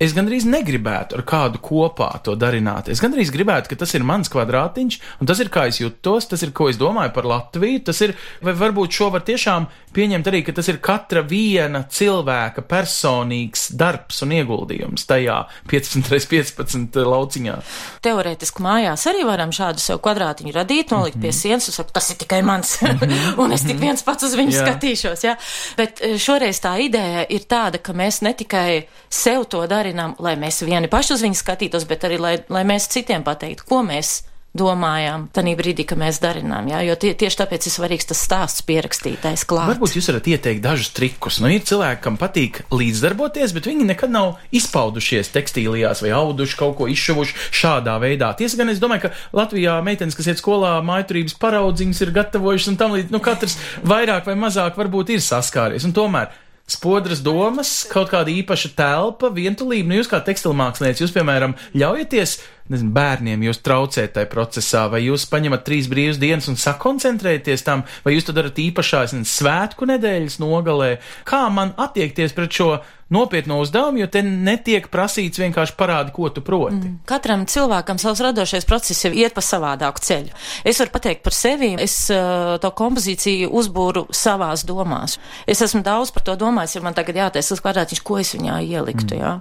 es 0.02 0.14
gandrīz 0.14 0.44
negribētu 0.48 1.18
ar 1.18 1.22
kādu 1.26 1.60
kopā 1.62 2.10
to 2.26 2.34
darināt. 2.38 2.88
Es 2.90 3.02
gandrīz 3.02 3.30
gribētu, 3.34 3.70
ka 3.70 3.78
tas 3.84 3.94
ir 3.94 4.06
mans 4.06 4.30
kvadrātiņš, 4.32 4.98
un 5.22 5.30
tas 5.30 5.40
ir 5.42 5.50
kā 5.54 5.68
es 5.70 5.78
jūtos, 5.80 6.26
tas 6.30 6.42
ir, 6.42 6.50
ko 6.56 6.68
es 6.70 6.78
domāju 6.80 7.12
par 7.14 7.28
Latviju. 7.30 7.84
Tas 7.86 8.00
ir, 8.04 8.14
vai 8.44 8.56
varbūt 8.58 8.98
šo 8.98 9.10
var 9.14 9.24
tiešām 9.26 9.68
pieņemt 9.94 10.30
arī, 10.30 10.42
ka 10.46 10.54
tas 10.56 10.68
ir 10.72 10.80
katra 10.84 11.22
viena 11.26 11.84
cilvēka 11.86 12.64
personīgs 12.66 13.68
darbs 13.78 14.22
un 14.26 14.34
ieguldījums 14.34 15.06
tajā 15.08 15.38
15x15 15.70 16.98
lauciņā. 17.06 17.56
Teorētiski 18.04 18.64
mājās 18.66 19.06
arī 19.10 19.22
varam 19.28 19.54
šādu 19.54 19.82
sev 19.82 20.02
kvadrātiņu 20.04 20.54
radīt, 20.56 20.90
nolikt 20.94 21.20
pie 21.22 21.32
sienas 21.34 21.70
un 21.70 21.78
sakt, 21.78 21.94
tas 21.94 22.10
ir 22.10 22.18
tikai 22.20 22.42
mans, 22.46 22.76
un 23.42 23.54
es 23.54 23.66
tik 23.66 23.78
viens 23.82 24.02
pats 24.04 24.26
uz 24.26 24.34
viņu 24.38 24.56
Jā. 24.56 24.66
skatīšos. 24.66 25.24
Jā. 25.28 25.38
Bet 25.78 26.02
eh, 26.02 26.18
šoreiz 26.20 26.58
tā 26.64 26.74
ideja 26.82 27.24
ir 27.30 27.46
tāda, 27.50 27.78
ka 27.78 27.94
mēs 27.96 28.24
ne 28.26 28.34
tikai 28.36 28.84
sev 29.14 29.46
to 29.52 29.62
darinām, 29.84 30.16
lai 30.24 30.38
mēs 30.40 30.64
vieni 30.64 30.88
paši 30.90 31.18
uz 31.18 31.26
viņu 31.28 31.40
skatītos, 31.40 31.88
bet 31.88 32.08
arī 32.08 32.20
lai, 32.20 32.36
lai 32.48 32.64
mēs 32.68 32.88
citiem 32.92 33.26
pateiktu, 33.26 33.68
ko 33.68 33.84
mēs 33.84 34.22
domājām 34.54 35.26
tajā 35.34 35.56
brīdī, 35.58 35.82
kad 35.90 35.98
mēs 35.98 36.20
darinām. 36.22 36.68
Jā? 36.70 36.80
Jo 36.86 36.94
tie, 37.00 37.10
tieši 37.18 37.40
tāpēc 37.40 37.66
ir 37.66 37.72
svarīgs 37.74 38.06
tas 38.06 38.20
stāsts 38.22 38.62
pierakstītais 38.68 39.42
klāt. 39.50 39.72
Varbūt 39.72 39.96
jūs 39.98 40.08
varat 40.12 40.28
ieteikt 40.30 40.62
dažus 40.62 40.92
trikus. 40.94 41.40
Nu, 41.42 41.50
ir 41.50 41.64
cilvēki, 41.66 42.02
kam 42.04 42.18
patīk 42.20 42.60
līdzdarboties, 42.70 43.54
bet 43.56 43.66
viņi 43.66 43.88
nekad 43.88 44.14
nav 44.14 44.36
izpaudušies 44.54 45.32
tekstīlijās 45.34 46.04
vai 46.06 46.14
auduši 46.14 46.58
kaut 46.60 46.78
ko 46.78 46.86
izšuvuši 46.92 47.50
šādā 47.50 47.96
veidā. 48.02 48.30
Tiesa 48.38 48.60
gan 48.62 48.70
es 48.70 48.78
domāju, 48.82 49.08
ka 49.08 49.40
Latvijā 49.42 49.80
meitenes, 49.82 50.14
kas 50.14 50.30
iet 50.30 50.38
skolā, 50.38 50.76
maiturības 50.86 51.34
paraudziņas 51.42 52.06
ir 52.06 52.14
gatavojušas 52.14 52.70
un 52.70 52.78
tam 52.78 52.94
līdz, 52.94 53.10
nu, 53.10 53.22
katrs 53.26 53.58
vairāk 53.82 54.30
vai 54.30 54.38
mazāk 54.38 54.78
varbūt 54.78 55.16
ir 55.16 55.26
saskāries. 55.26 55.82
Un 55.88 55.98
tomēr 55.98 56.30
spodras 56.70 57.20
domas, 57.24 57.82
kaut 57.90 58.08
kāda 58.12 58.32
īpaša 58.32 58.72
telpa, 58.78 59.28
vientulība. 59.34 59.90
Nu, 59.90 59.98
jūs 60.00 60.08
kā 60.08 60.20
tekstilmākslinieks, 60.24 61.02
jūs, 61.04 61.12
piemēram, 61.12 61.56
ļaujaties 61.76 62.38
nezinu, 62.72 62.94
bērniem 62.96 63.44
jūs 63.44 63.60
traucēt 63.64 64.14
tajā 64.16 64.28
procesā, 64.32 64.86
vai 64.92 65.02
jūs 65.04 65.26
paņemat 65.28 65.66
trīs 65.66 65.88
brīvas 65.92 66.20
dienas 66.20 66.48
un 66.48 66.56
sakoncentrēties 66.60 67.66
tam, 67.66 67.84
vai 68.06 68.16
jūs 68.16 68.28
to 68.28 68.36
darat 68.36 68.60
īpašā 68.60 69.04
nezinu, 69.04 69.28
svētku 69.28 69.88
nedēļas 69.90 70.40
nogalē. 70.40 70.94
Kā 71.28 71.44
man 71.52 71.74
attiekties 71.76 72.32
pret 72.36 72.56
šo 72.56 72.70
nopietnu 73.14 73.60
uzdevumu, 73.62 74.02
jo 74.02 74.08
te 74.10 74.22
netiek 74.24 74.88
prasīts 74.92 75.40
vienkārši 75.42 75.76
parādi, 75.78 76.12
ko 76.14 76.28
tu 76.34 76.42
proti. 76.44 76.80
Mm. 76.80 76.98
Katram 77.08 77.44
cilvēkam 77.50 78.00
savs 78.02 78.22
radošais 78.24 78.66
process 78.68 79.06
jau 79.06 79.12
iet 79.14 79.34
pa 79.36 79.44
savādāku 79.44 80.02
ceļu. 80.04 80.34
Es 80.66 80.80
varu 80.82 80.94
pateikt 80.94 81.24
par 81.24 81.36
sevi, 81.36 81.72
es 81.80 81.96
uh, 82.12 82.56
to 82.62 82.70
kompozīciju 82.76 83.50
uzbūru 83.54 84.06
savās 84.14 84.64
domās. 84.66 85.18
Es 85.46 85.62
esmu 85.64 85.82
daudz 85.86 86.12
par 86.14 86.26
to 86.26 86.36
domājis, 86.40 86.76
ja 86.78 86.84
man 86.84 86.96
tagad 86.96 87.20
jātaisa 87.22 87.54
uz 87.56 87.62
kvadrātiņš, 87.64 88.02
ko 88.04 88.18
es 88.22 88.34
viņā 88.36 88.58
ieliktu, 88.66 89.14
mm. 89.14 89.20
jā. 89.20 89.32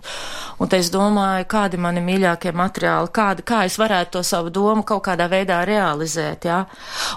Un 0.61 0.71
te 0.71 0.79
es 0.81 0.91
domāju, 0.93 1.47
kādi 1.49 1.79
mani 1.81 2.03
mīļākie 2.05 2.53
materiāli, 2.55 3.11
kāda, 3.15 3.45
kā 3.47 3.63
es 3.67 3.79
varētu 3.81 4.17
to 4.17 4.23
savu 4.27 4.53
domu 4.53 4.85
kaut 4.87 5.05
kādā 5.07 5.27
veidā 5.31 5.63
realizēt, 5.67 6.47
jā. 6.49 6.63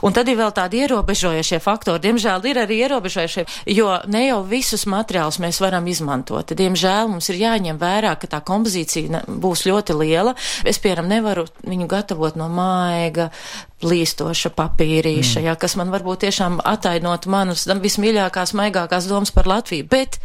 Un 0.07 0.17
tad 0.17 0.29
ir 0.31 0.39
vēl 0.41 0.55
tādi 0.57 0.83
ierobežojošie 0.85 1.61
faktori. 1.63 2.03
Diemžēl 2.07 2.51
ir 2.51 2.63
arī 2.65 2.81
ierobežojošie, 2.87 3.47
jo 3.77 3.93
ne 4.13 4.27
jau 4.27 4.41
visus 4.47 4.87
materiālus 4.91 5.41
mēs 5.43 5.61
varam 5.63 5.87
izmantot. 5.91 6.46
Diemžēl 6.55 7.11
mums 7.11 7.31
ir 7.33 7.41
jāņem 7.41 7.81
vērā, 7.81 8.15
ka 8.21 8.31
tā 8.31 8.41
kompozīcija 8.47 9.25
būs 9.27 9.67
ļoti 9.67 9.97
liela. 9.99 10.37
Es, 10.65 10.79
piemēram, 10.79 11.09
nevaru 11.11 11.47
viņu 11.67 11.89
gatavot 11.91 12.39
no 12.39 12.49
maiga, 12.53 13.31
plīstoša 13.83 14.51
papīrīša, 14.57 15.41
mm. 15.41 15.47
jā, 15.51 15.55
kas 15.61 15.75
man 15.77 15.91
varbūt 15.93 16.25
tiešām 16.25 16.61
atainot 16.65 17.27
manas 17.29 17.67
vismīļākās, 17.69 18.55
maigākās 18.57 19.09
domas 19.11 19.33
par 19.37 19.49
Latviju, 19.51 19.85
bet 19.91 20.17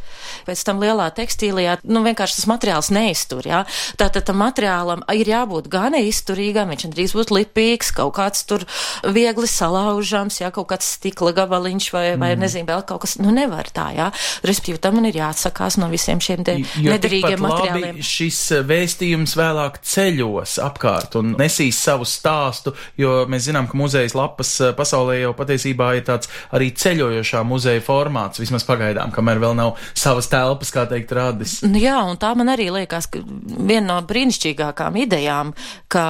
pēc 0.48 0.62
tam 0.68 0.80
lielā 0.80 1.10
tekstīlijā, 1.16 1.82
nu, 1.92 2.04
vienkārši 2.06 2.40
tas 2.40 2.48
materiāls 2.48 2.92
neiztur, 2.96 3.44
jā. 3.48 3.64
Tātad 4.00 4.24
tam 4.30 4.40
materiālam 4.40 5.04
ir 5.12 5.28
jābūt 5.28 5.68
gan 5.72 5.98
izturīgam, 6.00 6.72
viņš 6.72 6.88
drīz 6.96 7.16
būs 7.18 7.34
lipīgs, 7.36 7.92
kaut 7.98 8.16
kāds 8.16 8.46
tur 8.48 8.64
viegli 9.04 9.50
salaužams, 9.52 10.40
jā, 10.44 10.52
kaut 10.56 10.70
kāds 10.72 10.88
stikla 10.96 11.34
gabaliņš 11.42 11.90
vai, 11.92 12.06
mm. 12.14 12.24
vai 12.24 12.32
nezinu, 12.40 12.70
vēl 12.72 12.86
kaut 12.88 13.04
kas, 13.04 13.18
nu, 13.20 13.36
nevar 13.36 13.68
tā, 13.76 13.90
jā. 13.98 14.08
Respektīvi, 14.48 14.80
tam 14.80 15.00
man 15.00 15.10
ir 15.12 15.20
jāatsakās 15.20 15.80
no 15.82 15.92
visiem 15.92 16.24
šiem 16.24 16.48
te 16.48 16.58
nederīgiem 16.80 17.44
materiāliem. 17.44 18.02
Šis 18.06 18.40
eh, 18.56 18.64
vēstījums 18.72 19.36
vēlāk 19.40 19.82
ceļos 19.92 20.56
apkārt 20.64 21.20
un 21.20 21.36
nesīs 21.40 21.84
savu 21.84 22.08
stāstu, 22.08 22.76
jo 23.00 23.22
mēs 23.32 23.41
zinām, 23.44 23.68
ka 23.70 23.78
muzejas 23.80 24.16
lapas 24.18 24.54
eh, 24.62 24.74
pasaulē 24.78 25.20
jau 25.22 25.34
patiesībā 25.38 25.92
ir 25.98 26.06
tāds 26.08 26.32
arī 26.56 26.72
ceļojošā 26.78 27.44
muzeja 27.48 27.84
formāts, 27.86 28.42
vismaz 28.42 28.66
pagaidām, 28.68 29.14
kamēr 29.16 29.42
vēl 29.42 29.56
nav 29.58 29.76
savas 29.98 30.30
telpas, 30.32 30.74
kā 30.74 30.86
teikt, 30.90 31.14
radis. 31.16 31.60
Nu, 31.66 31.80
jā, 31.82 31.98
un 32.08 32.20
tā 32.22 32.34
man 32.38 32.52
arī 32.54 32.70
liekas, 32.74 33.10
ka 33.12 33.24
viena 33.24 33.88
no 33.94 34.00
brīnišķīgākām 34.08 35.00
idejām, 35.06 35.54
ka 35.92 36.06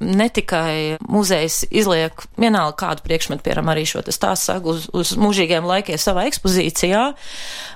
ne 0.00 0.28
tikai 0.32 0.98
muzejs 1.08 1.62
izliek 1.70 2.24
vienalga 2.40 2.76
kādu 2.84 3.06
priekšmetu, 3.06 3.44
piemēram, 3.46 3.72
arī 3.72 3.86
šo 3.88 4.04
stāstu 4.08 4.52
sagu 4.52 4.74
uz, 4.74 4.88
uz 4.96 5.14
mūžīgiem 5.20 5.66
laikiem 5.68 6.00
savā 6.00 6.26
ekspozīcijā, 6.30 7.04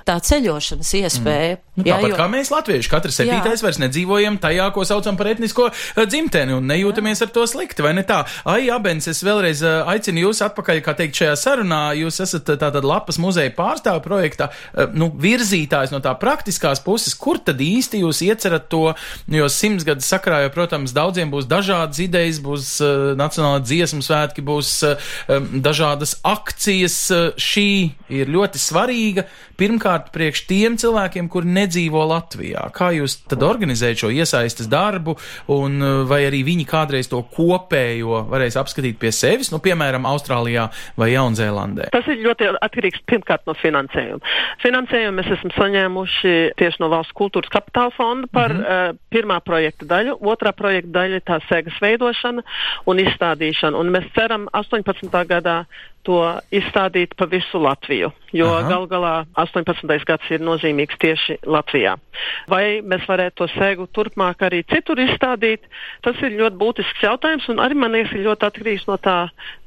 tā 0.07 0.17
ceļošanas 0.23 0.93
iespēja. 1.01 1.57
Nu, 1.77 1.85
jā, 1.85 1.97
tāpat 1.97 2.11
jo... 2.11 2.17
kā 2.17 2.27
mēs, 2.31 2.51
latvieši, 2.53 2.91
katrs 2.91 3.19
septītais 3.21 3.63
vairs 3.63 3.79
nedzīvojam 3.83 4.39
tajā, 4.41 4.69
ko 4.75 4.85
saucam 4.87 5.17
par 5.19 5.29
etnisko 5.33 5.69
eh, 5.69 6.05
dzimteni 6.09 6.55
un 6.57 6.67
nejūtamies 6.69 7.21
ar 7.25 7.31
to 7.35 7.45
slikti, 7.49 7.85
vai 7.85 7.93
ne 7.97 8.03
tā? 8.07 8.23
Ai, 8.49 8.65
abens, 8.87 9.07
es 9.11 9.19
vēlreiz 9.25 9.61
eh, 9.65 9.89
aicinu 9.91 10.27
jūs 10.27 10.39
atpakaļ, 10.45 10.79
kā 10.85 10.93
teikt, 10.95 11.19
šajā 11.19 11.33
sarunā. 11.39 11.81
Jūs 11.99 12.21
esat 12.23 12.47
eh, 12.53 12.59
tātad 12.61 12.85
lapas 12.87 13.19
muzeja 13.19 13.51
pārstāvu 13.55 13.99
projektā, 14.05 14.47
eh, 14.71 14.93
nu, 14.95 15.09
virzītājs 15.11 15.91
no 15.91 15.99
tā 16.03 16.13
praktiskās 16.19 16.79
puses. 16.85 17.15
Kur 17.19 17.41
tad 17.43 17.59
īsti 17.63 18.01
jūs 18.05 18.21
iecerat 18.23 18.69
to, 18.71 18.93
jo 19.33 19.49
simts 19.51 19.85
gadu 19.87 20.05
sakrā, 20.05 20.45
jo, 20.45 20.53
protams, 20.55 20.95
daudziem 20.95 21.33
būs 21.33 21.49
dažādas 21.49 21.99
idejas, 22.03 22.39
būs 22.43 22.69
uh, 22.83 23.11
nacionāla 23.17 23.59
dziesmu 23.65 24.03
svētki, 24.05 24.43
būs 24.45 24.71
uh, 24.87 25.11
dažādas 25.63 26.17
akcijas. 26.27 26.97
Uh, 27.11 27.27
šī 27.37 27.67
ir 28.13 28.31
ļoti 28.31 28.61
svarīga. 28.61 29.25
Pirmkārt, 29.57 30.11
priekš 30.13 30.43
tiem 30.49 30.77
cilvēkiem, 30.79 31.27
kuri 31.33 31.49
nedzīvo 31.55 32.03
Latvijā. 32.11 32.67
Kā 32.75 32.91
jūs 32.95 33.17
tad 33.27 33.43
organizējat 33.45 34.03
šo 34.03 34.11
iesaistas 34.13 34.69
darbu, 34.69 35.17
un 35.53 35.81
vai 36.07 36.21
arī 36.27 36.43
viņi 36.45 36.67
kādreiz 36.69 37.09
to 37.09 37.23
kopējo 37.33 38.21
varēs 38.29 38.59
apskatīt 38.61 38.76
pie 38.99 39.11
sevis, 39.15 39.51
nu, 39.53 39.59
piemēram, 39.63 40.05
Austrālijā 40.09 40.67
vai 40.99 41.09
Jaunzēlandē? 41.13 41.89
Tas 41.93 42.07
ir 42.11 42.21
ļoti 42.25 42.49
atkarīgs 42.61 43.03
pirmkārt 43.09 43.45
no 43.49 43.55
finansējuma. 43.57 44.35
Finansējumu 44.63 45.17
mēs 45.19 45.31
esam 45.37 45.53
saņēmuši 45.55 46.35
tieši 46.59 46.83
no 46.83 46.91
Valsts 46.93 47.15
kultūras 47.17 47.51
kapitāla 47.53 47.93
fonda 47.97 48.29
par 48.31 48.53
mm 48.53 48.63
-hmm. 48.63 48.93
uh, 48.93 49.01
pirmā 49.13 49.39
projekta 49.45 49.85
daļu. 49.85 50.17
Otrā 50.21 50.53
projekta 50.55 50.93
daļa 50.99 51.21
ir 51.21 51.25
tā 51.27 51.39
sēgas 51.49 51.81
veidošana 51.81 52.43
un 52.85 53.03
izstādīšana. 53.03 53.77
Un 53.77 53.91
mēs 53.95 54.09
ceram 54.15 54.47
18. 54.53 55.11
gadā 55.27 55.65
to 56.07 56.21
izstādīt 56.55 57.15
pa 57.19 57.27
visu 57.29 57.59
Latviju, 57.59 58.09
jo 58.35 58.47
gal 58.69 58.87
galā 58.87 59.13
18. 59.39 59.83
gads 60.07 60.31
ir 60.31 60.43
nozīmīgs 60.43 60.99
tieši 61.01 61.39
Latvijā. 61.47 61.97
Vai 62.49 62.79
mēs 62.81 63.03
varētu 63.09 63.43
to 63.43 63.47
sēgu 63.53 63.89
turpmāk 63.93 64.41
arī 64.47 64.63
citur 64.71 64.99
izstādīt, 65.03 65.67
tas 66.05 66.17
ir 66.23 66.37
ļoti 66.39 66.57
būtisks 66.61 67.03
jautājums, 67.03 67.47
un 67.51 67.59
arī 67.63 67.77
man 67.77 67.93
liekas, 67.93 68.15
ir 68.15 68.25
ļoti 68.25 68.47
atkarīgs 68.47 68.87
no 68.89 68.97
tā, 69.03 69.17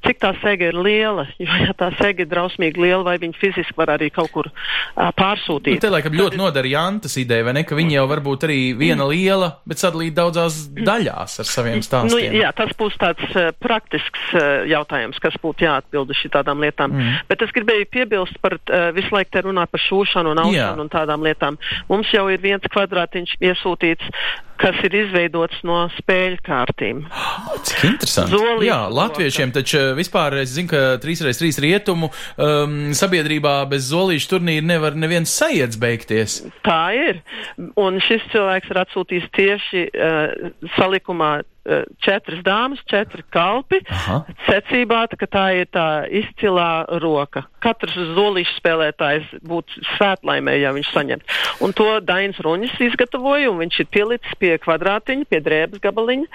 cik 0.06 0.20
tā 0.22 0.32
sēga 0.40 0.70
ir 0.72 0.78
liela, 0.80 1.26
jo 1.38 1.60
ja 1.66 1.76
tā 1.76 1.90
sēga 2.00 2.24
ir 2.24 2.30
drausmīgi 2.32 2.80
liela, 2.80 3.04
vai 3.06 3.18
viņa 3.22 3.38
fiziski 3.40 3.76
var 3.78 3.92
arī 3.98 4.08
kaut 4.14 4.32
kur 4.34 4.48
uh, 4.50 5.10
pārsūtīt. 5.20 5.76
Nu, 5.76 5.84
te 5.84 5.92
laikam 5.92 6.16
ļoti 6.16 6.40
nodara 6.40 6.72
Jantas 6.72 7.18
ideja, 7.20 7.44
vai 7.46 7.54
ne, 7.58 7.66
ka 7.68 7.78
viņi 7.78 7.98
jau 7.98 8.06
varbūt 8.10 8.48
arī 8.48 8.58
viena 8.80 9.06
liela, 9.10 9.52
bet 9.68 9.82
sadalīt 9.82 10.16
daudzās 10.16 10.62
daļās 10.78 11.38
ar 11.44 11.50
saviem 11.50 11.78
Nu, 11.80 11.86
stāstiem. 11.86 12.34
jā, 12.40 12.50
tas 12.56 12.72
būs 12.78 12.96
tāds 13.00 13.30
uh, 13.36 13.50
praktisks 13.62 14.34
uh, 14.34 14.66
jautājums, 14.68 15.20
kas 15.22 15.36
būtu 15.42 15.68
jāatbild 15.68 16.10
uz 16.12 16.18
šitādām 16.30 16.62
lietām. 16.62 16.94
Mm. 16.94 17.24
Bet 17.28 17.42
es 17.44 17.54
gribēju 17.56 17.90
piebilst 17.90 18.38
par 18.40 18.56
uh, 18.56 18.90
visu 18.96 19.12
laiku 19.14 19.34
te 19.34 19.44
runāt 19.44 19.72
par 19.74 19.82
šūšanu 19.82 20.32
un 20.34 20.44
aušanu 20.46 20.86
un 20.86 20.92
tādām 20.92 21.26
lietām. 21.26 21.58
Mums 21.90 22.14
jau 22.14 22.28
ir 22.30 22.40
viens 22.40 22.70
kvadrātiņš 22.70 23.36
iesūtīts, 23.40 24.14
kas 24.60 24.80
ir 24.86 24.96
izveidots 25.04 25.62
no 25.66 25.82
spēļu 25.96 26.40
kārtīm. 26.46 27.02
Cik 27.66 27.84
interesanti. 27.88 28.36
Zolīša 28.36 28.68
Jā, 28.68 28.80
latviešiem 28.92 29.54
taču 29.56 29.78
eh, 29.80 29.92
vispār 29.98 30.40
es 30.42 30.54
zinu, 30.54 30.70
ka 30.72 30.82
3x3 31.02 31.50
rietumu 31.64 32.10
um, 32.10 32.76
sabiedrībā 32.96 33.54
bez 33.70 33.90
zolīšu 33.90 34.34
turnīra 34.34 34.66
nevar 34.74 34.98
neviens 34.98 35.32
sajiets 35.40 35.80
beigties. 35.80 36.40
Tā 36.66 36.82
ir. 36.96 37.22
Un 37.80 38.00
šis 38.04 38.26
cilvēks 38.34 38.72
ir 38.72 38.82
atsūtījis 38.84 39.30
tieši 39.36 39.86
uh, 39.88 40.50
salikumā 40.76 41.32
uh, 41.40 41.82
četras 42.04 42.42
dāmas, 42.44 42.82
četri 42.90 43.24
kalpi, 43.32 43.80
Aha. 43.90 44.22
secībā, 44.48 45.04
ka 45.16 45.28
tā 45.30 45.46
ir 45.60 45.70
tā 45.72 45.88
izcilā 46.20 46.86
roka. 47.02 47.44
Katrs 47.64 47.96
zolīšu 48.16 48.56
spēlētājs 48.58 49.34
būtu 49.46 49.84
svētlaimē, 49.94 50.56
ja 50.60 50.72
viņš 50.76 50.92
saņem. 50.94 51.24
Un 51.64 51.74
to 51.76 51.88
Dainis 52.04 52.40
Ruņis 52.44 52.78
izgatavoja, 52.90 53.50
un 53.52 53.60
viņš 53.64 53.82
ir 53.82 53.90
pielicis 53.92 54.38
pie 54.40 54.49
pie 54.50 54.58
kvadrātiņa, 54.64 55.28
pie 55.30 55.40
drēbes 55.44 55.82
gabaliņa, 55.84 56.26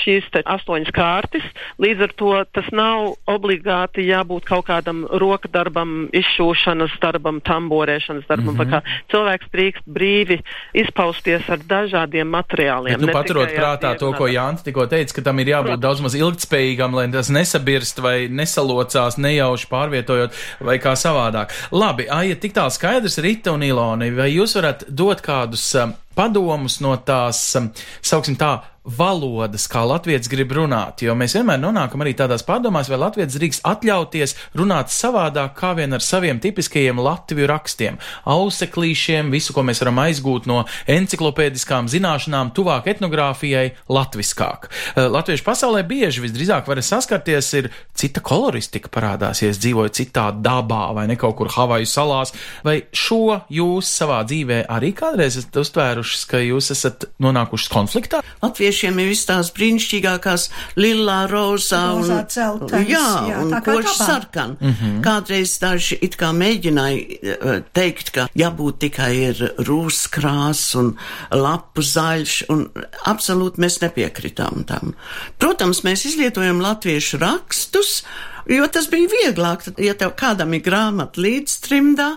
šīs 0.00 0.28
astoņas 0.40 0.92
kārtas. 0.94 1.46
Līdz 1.82 2.06
ar 2.06 2.14
to 2.20 2.32
tas 2.54 2.68
nav 2.74 3.14
obligāti 3.30 4.06
jābūt 4.06 4.46
kaut 4.48 4.68
kādam 4.68 5.02
roka 5.20 5.50
darbam, 5.50 6.08
izšūšanas 6.14 6.94
darbam, 7.02 7.40
tamborēšanas 7.46 8.28
darbam. 8.28 8.54
Mm 8.54 8.70
-hmm. 8.70 8.98
Cilvēks 9.10 9.50
drīkst 9.54 9.86
brīvi 9.86 10.40
izpausties 10.74 11.48
ar 11.48 11.58
dažādiem 11.58 12.28
materiāliem. 12.30 12.98
Bet, 12.98 13.06
nu, 13.06 13.12
paturot 13.12 13.50
prātā 13.50 13.96
to, 13.98 14.12
ko 14.12 14.28
Jānis 14.28 14.64
tikko 14.64 14.86
teica, 14.86 15.14
ka 15.14 15.22
tam 15.22 15.38
ir 15.38 15.46
jābūt 15.54 15.74
Protams. 15.74 15.82
daudz 15.82 16.00
maz 16.00 16.14
ilgtspējīgam, 16.14 16.94
lai 16.94 17.08
tas 17.10 17.30
nesabirst 17.30 17.98
vai 17.98 18.28
nesalocās 18.28 19.18
nejauši 19.18 19.66
pārvietojot 19.70 20.30
vai 20.60 20.78
kā 20.78 20.94
savādāk. 20.94 21.50
Labi, 21.72 22.06
Aija, 22.10 22.36
tik 22.36 22.54
tālu 22.54 22.70
skaidrs, 22.70 23.18
Rita 23.18 23.52
un 23.52 23.62
Ilona, 23.62 24.10
vai 24.14 24.30
jūs 24.34 24.54
varat 24.54 24.84
dot 24.88 25.20
kādus 25.20 25.74
padomus 26.16 26.80
no 26.84 26.96
tās, 27.06 27.42
um, 27.58 27.70
sauksim 28.02 28.38
tā, 28.40 28.56
valodas, 28.84 29.66
kā 29.68 29.82
latviečs 29.84 30.30
grib 30.32 30.54
runāt, 30.56 31.02
jo 31.04 31.12
mēs 31.18 31.34
vienmēr 31.36 31.60
nonākam 31.60 32.00
arī 32.00 32.14
tādās 32.16 32.44
pārdomās, 32.46 32.88
vai 32.88 32.98
latviečs 33.02 33.36
drīkst 33.36 33.64
atļauties 33.68 34.34
runāt 34.56 34.88
savādāk 34.92 35.52
kā 35.58 35.74
vien 35.76 35.92
ar 35.92 36.04
saviem 36.04 36.40
tipiskajiem 36.40 37.00
latviešu 37.00 37.48
rakstiem, 37.50 37.98
auseklīšiem, 38.24 39.28
visu, 39.32 39.52
ko 39.52 39.64
mēs 39.68 39.82
varam 39.84 40.00
aizgūt 40.06 40.48
no 40.48 40.62
enciklopēdiskām 40.90 41.90
zināšanām, 41.92 42.54
tuvāk 42.56 42.88
etnogrāfijai, 42.94 43.66
latviskāk. 43.92 44.70
Eh, 44.96 45.06
latviešu 45.12 45.44
pasaulē 45.44 45.84
bieži 45.86 46.24
visdrīzāk 46.24 46.68
var 46.68 46.80
saskarties 46.80 47.52
ir 47.60 47.70
cita 47.94 48.24
koloristika 48.24 48.88
parādās, 48.88 49.42
ja 49.44 49.52
es 49.52 49.60
dzīvoju 49.60 49.92
citā 49.92 50.30
dabā 50.32 50.94
vai 50.96 51.06
ne 51.10 51.18
kaut 51.20 51.36
kur 51.36 51.52
Havaju 51.52 51.86
salās, 51.86 52.32
vai 52.64 52.80
šo 52.96 53.42
jūs 53.52 53.92
savā 54.00 54.22
dzīvē 54.24 54.64
arī 54.72 54.94
kādreiz 54.96 55.36
esat 55.36 55.60
uztvērušas, 55.60 56.24
ka 56.30 56.40
jūs 56.40 56.72
esat 56.72 57.10
nonākušas 57.20 57.72
konfliktā? 57.72 58.24
Latviešu 58.40 58.69
latviešiem 58.70 58.98
ir 59.02 59.08
viss 59.10 59.26
tās 59.26 59.48
brīnišķīgākās 59.56 60.44
lilā, 60.78 61.24
rozā 61.30 61.80
un, 61.96 62.04
Rozā 62.04 62.18
celtais, 62.30 62.86
jā, 62.86 63.06
jā, 63.26 63.38
un 63.42 63.54
koši 63.64 63.94
sarkan. 63.98 64.56
Mm 64.60 64.74
-hmm. 64.74 65.00
Kādreiz 65.02 65.58
daži 65.58 65.98
it 66.00 66.16
kā 66.16 66.30
mēģināja 66.30 66.98
eh, 67.22 67.62
teikt, 67.72 68.10
ka 68.14 68.28
jābūt 68.34 68.78
tikai 68.78 69.14
ir 69.16 69.54
rūskrās 69.58 70.76
un 70.78 70.96
lapu 71.30 71.82
zaļš, 71.82 72.44
un 72.48 72.68
absolūti 73.04 73.58
mēs 73.58 73.80
nepiekritām 73.82 74.64
tam. 74.64 74.94
Protams, 75.38 75.82
mēs 75.82 76.06
izlietojam 76.06 76.60
latviešu 76.60 77.18
rakstus, 77.18 78.04
Jo 78.50 78.66
tas 78.72 78.88
bija 78.90 79.08
vieglāk, 79.12 79.62
tad, 79.68 79.78
ja 79.78 79.94
tev 79.94 80.16
kādam 80.18 80.54
ir 80.56 80.62
grāmata 80.66 81.22
līdz 81.22 81.56
trimdā, 81.64 82.08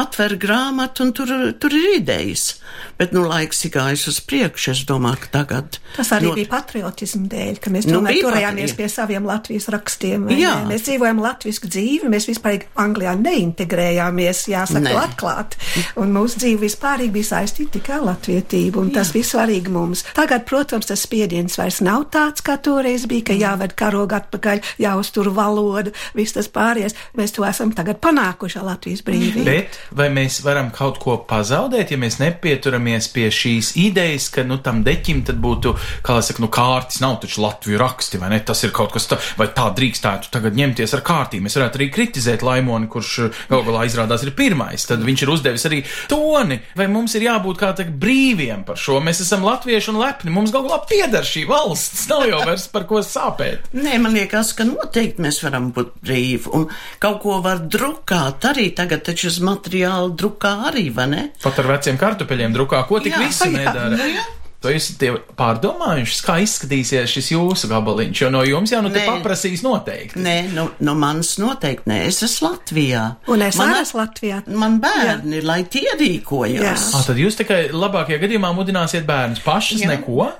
atver 0.00 0.38
grāmatu 0.40 1.04
un 1.06 1.12
tur, 1.16 1.32
tur 1.60 1.74
ir 1.76 1.98
idejas. 1.98 2.54
Bet, 2.98 3.12
nu, 3.12 3.24
laiks 3.28 3.64
ir 3.66 3.72
gājis 3.74 4.06
uz 4.08 4.20
priekšu, 4.24 4.70
es 4.72 4.82
domāju, 4.88 5.20
ka 5.26 5.32
tagad. 5.42 5.78
Tas 5.96 6.12
arī 6.16 6.30
not- 6.30 6.38
bija 6.40 6.48
patriotismu 6.48 7.28
dēļ, 7.28 7.60
ka 7.60 7.70
mēs 7.70 7.86
Nu, 7.86 7.98
tomēr 8.00 8.14
bija 8.16 8.24
turējāmies 8.28 8.76
pie 8.78 8.88
saviem 8.88 9.26
Latvijas 9.28 9.68
rakstiem. 9.68 10.28
Jā. 10.32 10.54
ne? 10.62 10.74
Mēs 10.74 10.86
dzīvojam 10.86 11.20
latviešu 11.20 11.68
dzīvi, 11.68 12.08
mēs 12.08 12.28
vispār 12.30 12.62
Anglijā 12.76 13.12
neintegrējāmies, 13.20 14.46
jāsaka, 14.52 14.88
to 14.88 15.00
atklāt. 15.02 15.56
Un 16.00 16.12
mūsu 16.14 16.40
dzīve 16.42 16.64
vispār 16.66 17.04
bija 17.12 17.28
saistīta 17.32 17.78
tikai 17.78 17.96
ar 17.98 18.06
latvietību, 18.12 18.76
un 18.80 18.90
tas 18.94 19.12
bija 19.12 19.24
svarīgi 19.28 19.68
mums. 19.72 20.04
Tagad, 20.16 20.46
protams, 20.48 20.86
tas 20.86 21.04
spiediens 21.06 21.56
vairs 21.58 21.80
nav 21.84 22.06
tāds, 22.14 22.42
kā 22.44 22.56
toreiz 22.62 23.06
bija, 23.10 23.24
ka 23.30 23.36
jāved 23.38 23.74
karoga 23.78 24.22
atpakaļ, 24.22 24.62
jāuztur 24.78 25.32
valoda, 25.34 25.81
viss 26.16 26.36
tas 26.36 26.48
pāries. 26.52 26.96
Mēs 27.18 27.34
to 27.36 27.44
esam 27.48 27.72
tagad 27.76 28.00
panākuši 28.04 28.60
ar 28.60 28.68
Latvijas 28.70 29.02
brīvību. 29.06 29.44
Bet 29.46 29.78
vai 29.96 30.08
mēs 30.14 30.40
varam 30.44 30.70
kaut 30.74 31.00
ko 31.02 31.18
pazaudēt, 31.28 31.92
ja 31.92 32.00
mēs 32.00 32.18
nepieturamies 32.22 33.08
pie 33.12 33.28
šīs 33.32 33.74
idejas, 33.80 34.28
ka 34.32 34.44
nu, 34.46 34.58
tam 34.62 34.82
deķim 34.86 35.24
tad 35.28 35.40
būtu, 35.42 35.74
kā 36.06 36.18
lai 36.18 36.24
saka, 36.26 36.44
nu, 36.44 36.50
kārtas 36.52 37.02
nav 37.02 37.18
taču 37.22 37.42
Latviju 37.44 37.80
raksti, 37.82 38.20
vai 38.22 38.32
ne? 38.34 38.40
Tas 38.46 38.62
ir 38.66 38.74
kaut 38.74 38.94
kas 38.94 39.08
tāds, 39.10 39.32
vai 39.38 39.48
tā 39.54 39.68
drīkstētu 39.76 40.32
tagad 40.32 40.56
ņemties 40.58 40.96
ar 40.96 41.04
kārtīm. 41.06 41.46
Mēs 41.46 41.58
varētu 41.58 41.80
arī 41.80 41.90
kritizēt 41.94 42.44
Laimoni, 42.46 42.90
kurš 42.92 43.12
uh, 43.24 43.42
galu 43.50 43.66
galā 43.70 43.86
izrādās 43.88 44.24
ir 44.26 44.34
pirmais. 44.36 44.86
Tad 44.88 45.02
viņš 45.04 45.24
ir 45.24 45.32
uzdevis 45.34 45.66
arī 45.68 45.82
toni, 46.10 46.60
vai 46.78 46.88
mums 46.92 47.16
ir 47.18 47.26
jābūt 47.28 47.60
kā 47.60 47.72
tā 47.78 47.86
brīviem 47.86 48.64
par 48.68 48.80
šo. 48.80 49.00
Mēs 49.04 49.22
esam 49.24 49.46
latvieši 49.46 49.92
un 49.92 50.00
lepni, 50.02 50.34
mums 50.34 50.52
galu 50.54 50.70
galā 50.70 50.82
pieder 50.88 51.26
šī 51.26 51.44
valsts, 51.48 52.06
nav 52.10 52.26
jau 52.28 52.42
vairs 52.46 52.68
par 52.72 52.86
ko 52.90 53.02
sāpēt. 53.06 53.72
Nē, 53.76 53.98
man 54.02 54.16
liekas, 54.16 54.54
ka 54.56 54.66
noteikti 54.68 55.24
mēs 55.24 55.42
varam 55.44 55.71
būt 55.76 55.94
brīvi. 56.04 56.52
Un 56.58 56.68
kaut 57.02 57.20
ko 57.24 57.40
var 57.44 57.62
drukāt 57.72 58.44
arī 58.52 58.68
tagad, 58.76 59.02
taču 59.08 59.28
uz 59.32 59.40
materiālu 59.44 60.12
drukā 60.18 60.54
arī, 60.70 60.86
vai 60.94 61.06
ne? 61.12 61.24
Pat 61.42 61.58
ar 61.62 61.70
veciem 61.74 61.98
kartupeļiem 62.00 62.54
drukā, 62.56 62.84
ko 62.88 63.00
tik 63.04 63.16
Jā, 63.16 63.24
visi 63.26 63.50
jā, 63.50 63.58
nedara. 63.58 63.90
nu 63.96 64.08
jā. 64.14 64.24
Jūs 64.62 64.90
esat 64.92 65.32
pārdomājuši, 65.38 66.18
kā 66.26 66.36
izskatīsies 66.44 67.10
šis 67.10 67.30
jūsu 67.34 67.68
gabaliņš? 67.72 68.20
Jo 68.22 68.28
no 68.30 68.42
jums 68.46 68.70
jau 68.72 68.82
nu 68.84 68.90
te 68.94 69.00
Nē. 69.02 69.06
paprasīs 69.10 69.64
noteikti. 69.66 70.20
Nē, 70.22 70.36
no, 70.54 70.68
no 70.80 70.94
manis 70.94 71.34
noteikti 71.42 71.90
nē, 71.90 71.98
es 72.06 72.22
esmu 72.22 72.52
Latvijā. 72.52 73.04
Un 73.32 73.42
es 73.42 73.56
Man- 73.58 73.72
arī 73.74 73.82
esmu 73.82 74.00
Latvijā. 74.00 74.42
Man 74.62 74.78
bērni, 74.82 75.40
jā. 75.40 75.44
lai 75.48 75.62
tie 75.64 75.88
rīkojas. 75.98 76.62
Jā. 76.62 76.76
Ah, 76.94 77.02
tad 77.06 77.16
jūs 77.16 77.36
tikai 77.40 77.60
labākajā 77.74 78.20
gadījumā 78.22 78.52
mudināsiet 78.56 79.06
bērnus 79.08 79.42
pašas 79.44 79.82
Jā. 79.82 79.88
neko. 79.96 80.30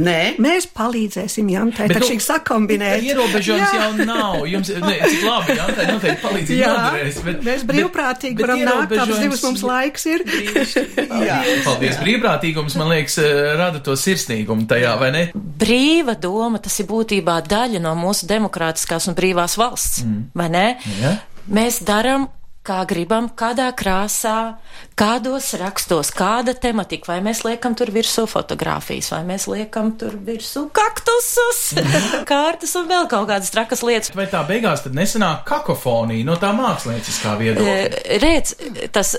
Nē, 0.00 0.38
Mēs 0.40 0.64
palīdzēsim 0.72 1.50
Jantai, 1.52 1.86
Bet, 1.90 1.98
nu, 2.00 2.06
šī 2.08 2.16
sakombinēt. 2.24 3.02
Ierobežojums 3.04 3.74
jau 3.76 3.90
nav. 4.08 4.46
Jums, 4.48 4.70
ne, 4.80 4.94
cik 5.04 5.24
labi, 5.26 5.56
tā 5.58 5.84
noteikti 5.90 6.22
palīdzība 6.24 6.60
Jā, 6.62 6.70
noderēs. 6.78 7.18
Bet, 7.26 7.42
mēs 7.44 7.64
brīvprātīgi 7.68 8.40
varam 8.40 8.62
nākt, 8.64 8.94
abas 9.04 9.20
divas 9.20 9.42
mums 9.44 9.62
laiks 9.68 10.06
ir. 10.08 10.24
Jā, 10.24 11.42
paldies. 11.66 11.98
Brīvprātīgums, 12.00 12.76
man 12.80 12.88
liekas, 12.94 13.18
eh, 13.20 13.59
rada 13.60 13.82
to 13.84 13.94
sirsnīgumu 13.98 14.66
tajā, 14.70 14.96
vai 15.00 15.12
ne? 15.14 15.24
Brīva 15.34 16.16
doma, 16.20 16.60
tas 16.62 16.80
ir 16.82 16.88
būtībā 16.90 17.38
daļa 17.48 17.82
no 17.84 17.94
mūsu 17.98 18.28
demokrātiskās 18.30 19.10
un 19.10 19.18
brīvās 19.18 19.56
valsts, 19.60 20.02
mm. 20.06 20.28
vai 20.36 20.48
ne? 20.52 20.66
Jā. 21.00 21.16
Mēs 21.50 21.80
darām, 21.86 22.28
kā 22.66 22.82
gribam, 22.84 23.30
kādā 23.32 23.70
krāsā, 23.72 24.60
kādos 24.98 25.48
rakstos, 25.56 26.10
kāda 26.12 26.52
tematika, 26.52 27.14
vai 27.14 27.18
mēs 27.24 27.40
liekam 27.46 27.72
tur 27.78 27.88
virsū 27.94 28.26
fotografijas, 28.28 29.08
vai 29.14 29.22
mēs 29.30 29.46
liekam 29.48 29.94
tur 30.00 30.18
virsū 30.26 30.66
kaktusus, 30.76 31.62
kārtas 32.30 32.76
un 32.76 32.90
vēl 32.90 33.08
kaut 33.10 33.30
kādas 33.32 33.52
trakas 33.54 33.84
lietas. 33.86 34.12
Vai 34.16 34.28
tā 34.30 34.42
beigās 34.48 34.84
tad 34.84 34.96
nesanāk 34.98 35.46
kakofonija 35.48 36.28
no 36.28 36.36
tā 36.40 36.52
mākslinieckā 36.56 37.34
viedokļa? 37.40 37.72
Eh, 37.72 38.20
Redz, 38.20 38.54
tas, 38.92 39.14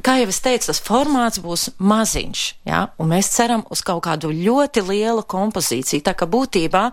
kā 0.00 0.16
jau 0.22 0.32
es 0.32 0.40
teicu, 0.48 0.70
tas 0.72 0.82
formāts 0.88 1.42
būs 1.44 1.68
maziņš, 1.76 2.48
ja? 2.70 2.86
un 2.96 3.12
mēs 3.12 3.28
ceram 3.36 3.66
uz 3.68 3.84
kaut 3.84 4.06
kādu 4.08 4.32
ļoti 4.32 4.86
lielu 4.88 5.26
kompozīciju. 5.28 6.06
Tā 6.06 6.16
kā 6.16 6.28
būtībā 6.30 6.88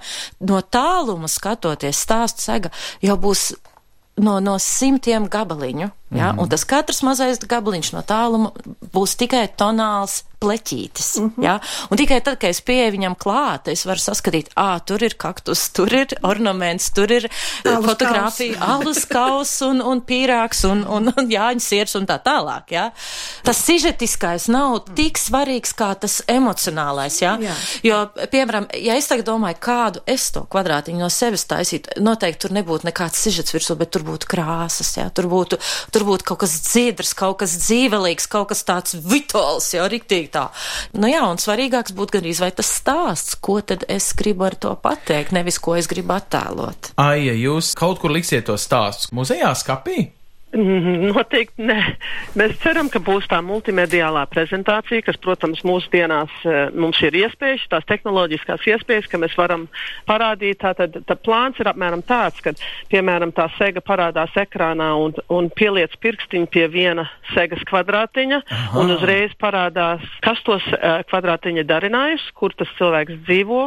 no 0.51 0.59
tāluma 0.67 1.31
skatoties 1.31 2.03
stāstu 2.03 2.43
sega 2.43 2.75
jau 2.99 3.15
būs 3.23 3.53
no, 4.21 4.39
no 4.43 4.57
simtiem 4.61 5.27
gabaliņu, 5.31 5.89
ja? 6.17 6.31
mm 6.31 6.37
-hmm. 6.37 6.43
un 6.43 6.49
tas 6.49 6.63
katrs 6.65 7.01
mazais 7.03 7.39
gabaliņš 7.39 7.93
no 7.93 8.01
tāluma 8.01 8.51
būs 8.93 9.17
tikai 9.17 9.47
tonāls 9.57 10.23
pleķītis. 10.43 11.19
Mm 11.19 11.29
-hmm. 11.29 11.43
ja? 11.43 11.59
Un 11.89 11.97
tikai 11.97 12.19
tad, 12.21 12.37
kad 12.39 12.49
es 12.49 12.61
pieeju 12.61 12.91
viņam 12.97 13.15
klāt, 13.15 13.69
es 13.71 13.85
varu 13.87 13.99
saskatīt, 13.99 14.51
ā, 14.59 14.79
tur 14.85 15.03
ir 15.03 15.15
kaktus, 15.17 15.69
tur 15.69 15.93
ir 15.93 16.07
ornaments, 16.23 16.89
tur 16.91 17.11
ir 17.11 17.29
Alus 17.65 17.85
fotografija, 17.85 18.57
alus 18.59 19.05
kaus 19.05 19.53
un, 19.61 19.81
un 19.81 20.01
pīrāgs 20.01 20.65
un, 20.67 20.83
un, 20.87 21.11
un 21.17 21.31
jāņa 21.31 21.63
siers 21.63 21.95
un 21.95 22.07
tā 22.09 22.19
tālāk. 22.23 22.71
Ja? 22.75 22.89
Tas 23.43 23.63
sižetiskais 23.65 24.47
nav 24.47 24.79
tik 24.95 25.17
svarīgs 25.17 25.73
kā 25.79 25.93
tas 25.95 26.21
emocionālais. 26.27 27.21
Ja? 27.21 27.37
Jā. 27.39 27.55
Jo, 27.83 28.01
piemēram, 28.31 28.67
ja 28.75 28.97
es 28.99 29.07
tagad 29.07 29.25
domāju, 29.31 29.59
kādu 29.59 30.03
es 30.05 30.31
to 30.31 30.43
kvadrātiņu 30.51 30.99
no 30.99 31.09
sevis 31.09 31.45
taisītu, 31.45 32.01
noteikti 32.03 32.47
tur 32.47 32.51
nebūtu 32.59 32.89
nekāds 32.89 33.23
sižets 33.23 33.55
virsū, 33.55 33.77
bet 33.79 33.91
tur 33.91 34.03
būtu 34.03 34.27
krāsas, 34.27 34.97
ja? 34.97 35.09
tur, 35.09 35.29
būtu, 35.31 35.59
tur 35.91 36.02
būtu 36.07 36.27
kaut 36.31 36.41
kas 36.43 36.55
dziedrs, 36.67 37.13
kaut 37.17 37.39
kas 37.43 37.57
dzīvelīgs, 37.65 38.27
kaut 38.31 38.51
kas 38.53 38.63
tāds 38.67 38.97
vitāls, 38.97 39.69
jau 39.75 39.87
riktīgi 39.91 40.31
tā. 40.33 40.47
Nu 40.97 41.11
jā, 41.11 41.23
un 41.27 41.41
svarīgāks 41.41 41.95
būtu 41.97 42.19
gan 42.19 42.31
vai 42.39 42.51
tas 42.55 42.71
stāsts, 42.79 43.37
ko 43.39 43.59
tad 43.61 43.85
es 43.91 44.11
gribu 44.17 44.47
ar 44.47 44.55
to 44.55 44.73
pateikt, 44.79 45.35
nevis 45.35 45.59
ko 45.59 45.77
es 45.79 45.89
gribu 45.91 46.15
attēlot. 46.17 46.93
Ai, 47.01 47.27
ja 47.27 47.37
jūs 47.37 47.73
kaut 47.79 48.01
kur 48.03 48.13
liksiet 48.13 48.47
to 48.49 48.57
stāstu 48.59 49.15
muzejā 49.15 49.53
skapī? 49.57 50.11
Mhm, 50.53 51.09
Noteikti 51.09 51.65
nē. 51.65 51.79
Mēs 52.37 52.53
ceram, 52.61 52.89
ka 52.93 52.99
būs 53.01 53.25
tā 53.29 53.39
multimediālā 53.41 54.21
prezentācija, 54.29 55.01
kas, 55.07 55.17
protams, 55.21 55.63
mūsdienās 55.65 56.33
eh, 56.45 56.67
mums 56.77 56.99
ir 57.01 57.17
iespējas, 57.23 57.65
tās 57.71 57.87
tehnoloģiskās 57.89 58.67
iespējas, 58.69 59.07
ka 59.09 59.17
mēs 59.21 59.33
varam 59.39 59.65
parādīt. 60.09 60.59
Tātad 60.61 60.99
tā 61.09 61.17
plāns 61.17 61.57
ir 61.57 61.71
apmēram 61.71 62.03
tāds, 62.05 62.37
ka, 62.45 62.53
piemēram, 62.93 63.33
tā 63.33 63.47
sega 63.57 63.81
parādās 63.81 64.35
ekrānā 64.37 64.91
un, 65.01 65.15
un 65.33 65.49
pieliec 65.57 65.95
pirkstiņu 66.03 66.51
pie 66.53 66.67
viena 66.69 67.07
segas 67.33 67.65
kvadrātiņa, 67.69 68.43
Aha. 68.45 68.77
un 68.79 68.93
uzreiz 68.93 69.33
parādās, 69.41 70.05
kas 70.23 70.41
tos 70.45 70.65
uh, 70.69 71.01
kvadrātiņa 71.09 71.65
darinājusi, 71.65 72.29
kur 72.37 72.53
tas 72.57 72.69
cilvēks 72.77 73.23
dzīvo, 73.25 73.63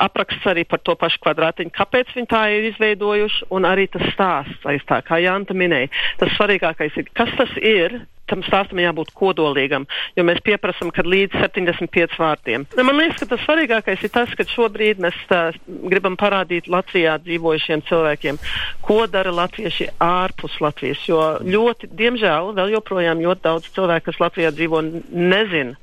apraksts 0.00 0.48
arī 0.48 0.64
par 0.64 0.80
to 0.86 0.96
pašu 0.96 1.20
kvadrātiņu, 1.26 1.74
kāpēc 1.76 2.16
viņi 2.16 2.32
tā 2.32 2.46
ir 2.56 2.70
izveidojuši, 2.72 3.50
un 3.52 3.68
arī 3.68 3.90
tas 3.92 4.08
stāsts 4.14 4.66
aiz 4.70 4.82
tā, 4.88 5.02
kā 5.04 5.20
Janta 5.20 5.54
minēja. 5.56 5.92
Tas 6.20 6.29
tas 6.30 6.38
svarīgākais 6.38 6.96
ir, 6.96 7.10
kas 7.14 7.30
tas 7.36 7.52
ir. 7.58 8.00
Tam 8.30 8.44
stāstam 8.46 8.78
jābūt 8.78 9.08
kodolīgam, 9.18 9.88
jo 10.14 10.22
mēs 10.22 10.38
pieprasām, 10.46 10.92
ka 10.94 11.02
līdz 11.02 11.34
75 11.42 12.12
vārtiem. 12.14 12.62
Nu, 12.78 12.84
man 12.86 13.00
liekas, 13.00 13.18
ka 13.18 13.26
tas 13.32 13.40
svarīgākais 13.42 14.04
ir 14.06 14.12
tas, 14.14 14.30
ka 14.38 14.46
šobrīd 14.46 15.00
mēs 15.02 15.16
tā, 15.26 15.40
gribam 15.66 16.14
parādīt 16.14 16.68
Latvijā 16.70 17.16
dzīvojušiem 17.24 17.82
cilvēkiem, 17.88 18.38
ko 18.86 19.00
dara 19.10 19.34
latvieši 19.34 19.88
ārpus 20.06 20.60
Latvijas. 20.62 21.02
Jo 21.10 21.24
ļoti, 21.42 21.90
diemžēl, 21.90 22.52
vēl 22.54 22.70
joprojām 22.76 23.24
ļoti 23.26 23.46
daudz 23.48 23.66
cilvēku, 23.74 24.12
kas 24.12 24.22
Latvijā 24.22 24.54
dzīvo, 24.54 24.84
nezina, 25.10 25.74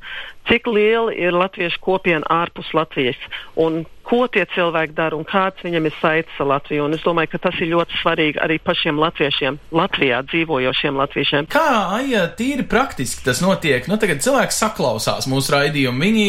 cik 0.47 0.71
liela 0.71 1.12
ir 1.19 1.36
latviešu 1.36 1.83
kopiena 1.83 2.23
ārpus 2.31 2.71
Latvijas. 2.71 3.19
Un 3.60 3.83
ko 4.08 4.24
tie 4.32 4.46
cilvēki 4.54 4.96
dara 4.96 5.17
un 5.17 5.26
kāds 5.28 5.63
viņam 5.65 5.89
ir 5.89 5.96
saites 6.00 6.39
ar 6.39 6.50
Latviju. 6.54 6.86
Un 6.88 6.96
es 6.96 7.04
domāju, 7.04 7.34
ka 7.34 7.41
tas 7.48 7.58
ir 7.60 7.72
ļoti 7.74 8.00
svarīgi 8.02 8.41
arī 8.43 8.58
pašiem 8.63 9.00
latviešiem, 9.02 9.60
Latvijā 9.76 10.22
dzīvojošiem 10.32 11.00
latviešiem. 11.02 11.50
Kā, 11.52 11.67
Aija, 11.98 12.24
tīri 12.38 12.63
praktiski 12.70 13.26
tas 13.26 13.41
notiek? 13.43 13.88
Nu, 13.91 14.00
tagad 14.00 14.24
cilvēks 14.24 14.62
saklausās 14.63 15.28
mūsu 15.30 15.54
raidījumu. 15.56 16.00
Viņi 16.08 16.28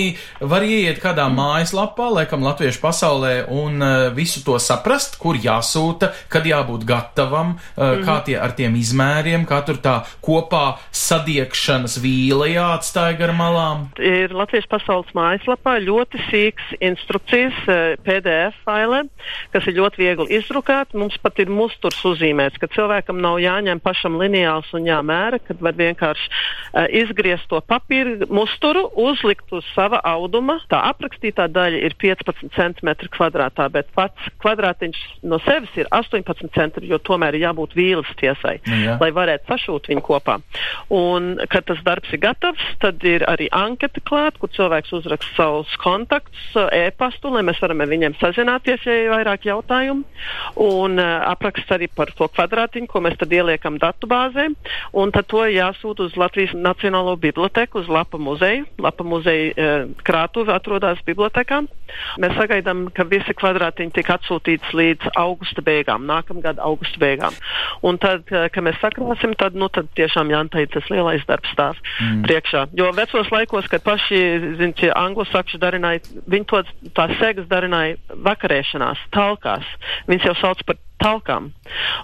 var 0.50 0.66
ieiet 0.66 0.98
kādā 1.02 1.28
mājaslapā, 1.32 2.08
laikam 2.18 2.46
latviešu 2.46 2.82
pasaulē, 2.82 3.34
un 3.54 3.78
uh, 3.78 4.08
visu 4.16 4.42
to 4.46 4.58
saprast, 4.62 5.18
kur 5.22 5.38
jāsūta, 5.38 6.10
kad 6.32 6.46
jābūt 6.48 6.86
gatavam, 6.88 7.54
uh, 7.54 7.60
mm 7.60 7.94
-hmm. 7.94 8.04
kā 8.08 8.18
tie 8.26 8.38
ar 8.40 8.56
tiem 8.58 8.74
izmēriem, 8.76 9.46
kā 9.46 9.62
tur 9.66 9.78
tā 9.78 10.02
kopā 10.22 10.78
sadiekšanas 10.90 11.98
vīle 12.02 12.50
jāatstāja 12.54 13.18
gar 13.18 13.32
malām. 13.32 13.88
Ir 13.98 14.34
Latviešu 14.34 14.68
pasaules 14.68 15.14
mājaslapā 15.14 15.78
ļoti 15.84 16.18
sīks 16.30 16.74
instrukcijas 16.80 17.67
PDF 18.04 18.56
failē, 18.66 19.02
kas 19.52 19.66
ir 19.68 19.76
ļoti 19.78 20.02
viegli 20.02 20.38
izdrukāt. 20.38 20.94
Mums 20.98 21.18
pat 21.22 21.38
ir 21.42 21.50
musturs 21.52 22.00
uzzīmēts, 22.08 22.60
ka 22.60 22.70
cilvēkam 22.72 23.20
nav 23.22 23.38
jāņem 23.42 23.82
pašam 23.84 24.18
lineāls 24.20 24.70
un 24.76 24.88
jāmēra, 24.88 25.40
kad 25.44 25.60
var 25.64 25.76
vienkārši 25.78 26.28
uh, 26.28 26.86
izgriezt 27.00 27.48
to 27.50 27.60
papīru 27.64 28.28
musturu, 28.32 28.86
uzlikt 28.98 29.52
uz 29.54 29.66
sava 29.74 30.00
auduma. 30.06 30.58
Tā 30.70 30.80
aprakstītā 30.90 31.48
daļa 31.52 31.82
ir 31.88 31.96
15 32.00 32.52
cm 32.56 32.92
kvadrātā, 33.14 33.68
bet 33.72 33.90
pats 33.96 34.30
kvadrātiņš 34.42 35.00
no 35.28 35.40
sevis 35.44 35.74
ir 35.78 35.90
18 35.94 36.52
cm, 36.54 36.84
jo 36.88 37.00
tomēr 37.02 37.36
ir 37.36 37.48
jābūt 37.48 37.76
vīles 37.78 38.10
tiesai, 38.20 38.58
nu, 38.66 38.80
jā. 38.84 38.96
lai 39.00 39.10
varētu 39.14 39.52
sašūt 39.52 39.90
viņu 39.92 40.04
kopā. 40.06 40.38
Un, 40.94 41.34
kad 41.52 41.66
tas 41.68 41.80
darbs 41.86 42.12
ir 42.14 42.22
gatavs, 42.22 42.64
tad 42.82 43.02
ir 43.06 43.24
arī 43.28 43.48
anketa 43.54 44.02
klāt, 44.04 44.38
kur 44.40 44.52
cilvēks 44.54 44.94
uzraksta 45.00 45.34
savus 45.36 45.74
kontaktus, 45.82 46.50
e-pastu, 46.74 47.32
lai 47.34 47.44
mēs 47.46 47.57
mēs 47.58 47.62
varam 47.62 47.80
ar 47.82 47.90
viņiem 47.90 48.14
sazināties, 48.18 48.84
ja 48.86 48.94
ir 48.94 49.10
vairāk 49.10 49.46
jautājumu, 49.48 50.04
un 50.62 50.98
uh, 50.98 51.24
apraksts 51.28 51.70
arī 51.74 51.88
par 51.88 52.10
to 52.14 52.28
kvadrātiņu, 52.28 52.86
ko 52.88 53.00
mēs 53.00 53.18
tad 53.18 53.32
ieliekam 53.32 53.78
datubāzē, 53.78 54.48
un 54.94 55.12
tad 55.12 55.26
to 55.28 55.44
jāsūt 55.44 56.00
uz 56.00 56.16
Latvijas 56.16 56.54
Nacionālo 56.54 57.16
biblioteku, 57.18 57.80
uz 57.80 57.88
Lapa 57.88 58.18
muzeju. 58.18 58.66
Lapa 58.78 59.04
muzeja 59.04 59.52
uh, 59.52 59.90
krātuve 60.04 60.54
atrodas 60.54 61.00
bibliotekā. 61.06 61.64
Mēs 62.20 62.36
sagaidām, 62.36 62.88
ka 62.94 63.06
visi 63.08 63.34
kvadrātiņi 63.34 63.94
tiek 63.96 64.10
atsūtīts 64.12 64.74
līdz 64.76 65.12
augusta 65.16 65.64
beigām, 65.64 66.06
nākamgad 66.08 66.60
augusta 66.62 67.00
beigām. 67.00 67.34
Un 67.82 67.98
tad, 67.98 68.26
uh, 68.30 68.46
kad 68.52 68.66
mēs 68.66 68.78
sakrāsim, 68.82 69.34
tad, 69.38 69.56
nu, 69.58 69.70
tad 69.72 69.90
tiešām 69.98 70.30
jānteic 70.32 70.72
tas 70.74 70.88
lielais 70.92 71.24
darbs 71.28 71.50
stāv 71.54 71.78
mm. 71.78 72.22
priekšā. 72.28 72.66
Jo 72.78 72.92
vecos 72.96 73.30
laikos, 73.34 73.70
kad 73.72 73.82
paši, 73.86 74.20
zin, 74.60 74.74
tie 74.78 74.92
anglosakši 74.94 75.60
darināja, 75.62 76.04
viņi 76.28 76.48
to 76.50 76.62
tās 76.96 77.14
segas 77.20 77.47
darināja 77.50 77.98
vakarēšanās, 78.26 79.02
talkās. 79.14 79.66
Viņas 80.10 80.30
jau 80.30 80.36
sauc 80.42 80.62
par 80.68 80.78
talkām. 81.02 81.50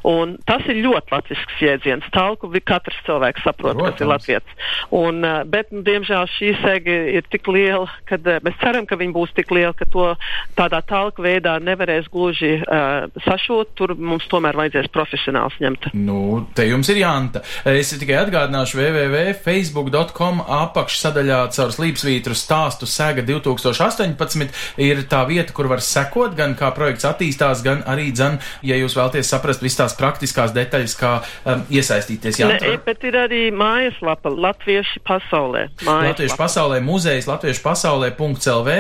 Un 0.05 0.37
tas 0.49 0.65
ir 0.69 0.83
ļoti 0.85 1.15
latvisks 1.15 1.61
jēdziens. 1.63 2.07
Talku 2.15 2.51
katrs 2.65 2.99
cilvēks 3.07 3.45
saprot, 3.45 3.77
Protams. 3.77 3.95
kas 3.95 4.01
ir 4.01 4.11
latviets. 4.11 4.57
Un, 4.95 5.25
eh, 5.25 5.43
bet, 5.45 5.73
nu, 5.73 5.83
diemžēl, 5.87 6.29
šī 6.37 6.53
sēga 6.63 6.97
ir 7.19 7.27
tik 7.31 7.49
liela, 7.49 7.89
ka 8.09 8.17
uh, 8.17 8.39
mēs 8.45 8.57
ceram, 8.61 8.87
ka 8.87 8.97
viņi 9.01 9.15
būs 9.15 9.35
tik 9.37 9.51
liela, 9.51 9.73
ka 9.77 9.87
to 9.91 10.15
tādā 10.57 10.81
talku 10.87 11.25
veidā 11.25 11.57
nevarēs 11.63 12.09
gluži 12.13 12.59
uh, 12.61 13.09
sašot. 13.25 13.75
Tur 13.75 13.95
mums 13.99 14.27
tomēr 14.31 14.57
vajadzēs 14.59 14.91
profesionāls 14.95 15.57
ņemt. 15.63 15.91
Nu, 15.95 16.47
te 16.55 16.67
jums 16.69 16.89
ir 16.93 17.01
jānta. 17.03 17.43
Es 17.69 17.93
tikai 17.99 18.21
atgādināšu 18.23 18.79
www.facebook.com 18.81 20.45
apakšsadaļā 20.61 21.41
caur 21.57 21.75
slīpsvītru 21.75 22.37
stāstu 22.39 22.89
sēga 22.91 23.25
2018 23.27 24.81
ir 24.85 25.05
tā 25.11 25.25
vieta, 25.29 25.53
kur 25.57 25.69
var 25.71 25.83
sekot 25.85 26.37
gan 26.39 26.55
kā 26.59 26.71
projekts 26.77 27.07
attīstās, 27.09 27.65
gan 27.65 27.83
arī 27.91 28.11
dzan, 28.15 28.39
ja 28.67 28.79
jūs 28.85 28.97
vēlaties 28.99 29.31
saprast 29.33 29.65
visas 29.65 29.81
tās 29.81 29.97
praktiskās 29.99 30.55
detaļas, 30.55 30.95
kā 31.01 31.15
um, 31.23 31.65
iesaistīties. 31.73 32.41
Jā, 32.41 32.53
ne, 32.55 32.77
bet 32.85 33.05
ir 33.09 33.19
arī 33.25 33.43
mājaslapa 33.55 34.33
Latvieši 34.33 35.03
pasaulē. 35.07 35.67
Mājaslapa. 35.81 36.13
Latviešu 36.13 36.39
pasaulē, 36.41 36.81
muzejs 36.85 37.29
Latviešu 37.31 37.65
pasaulē.lv. 37.65 38.79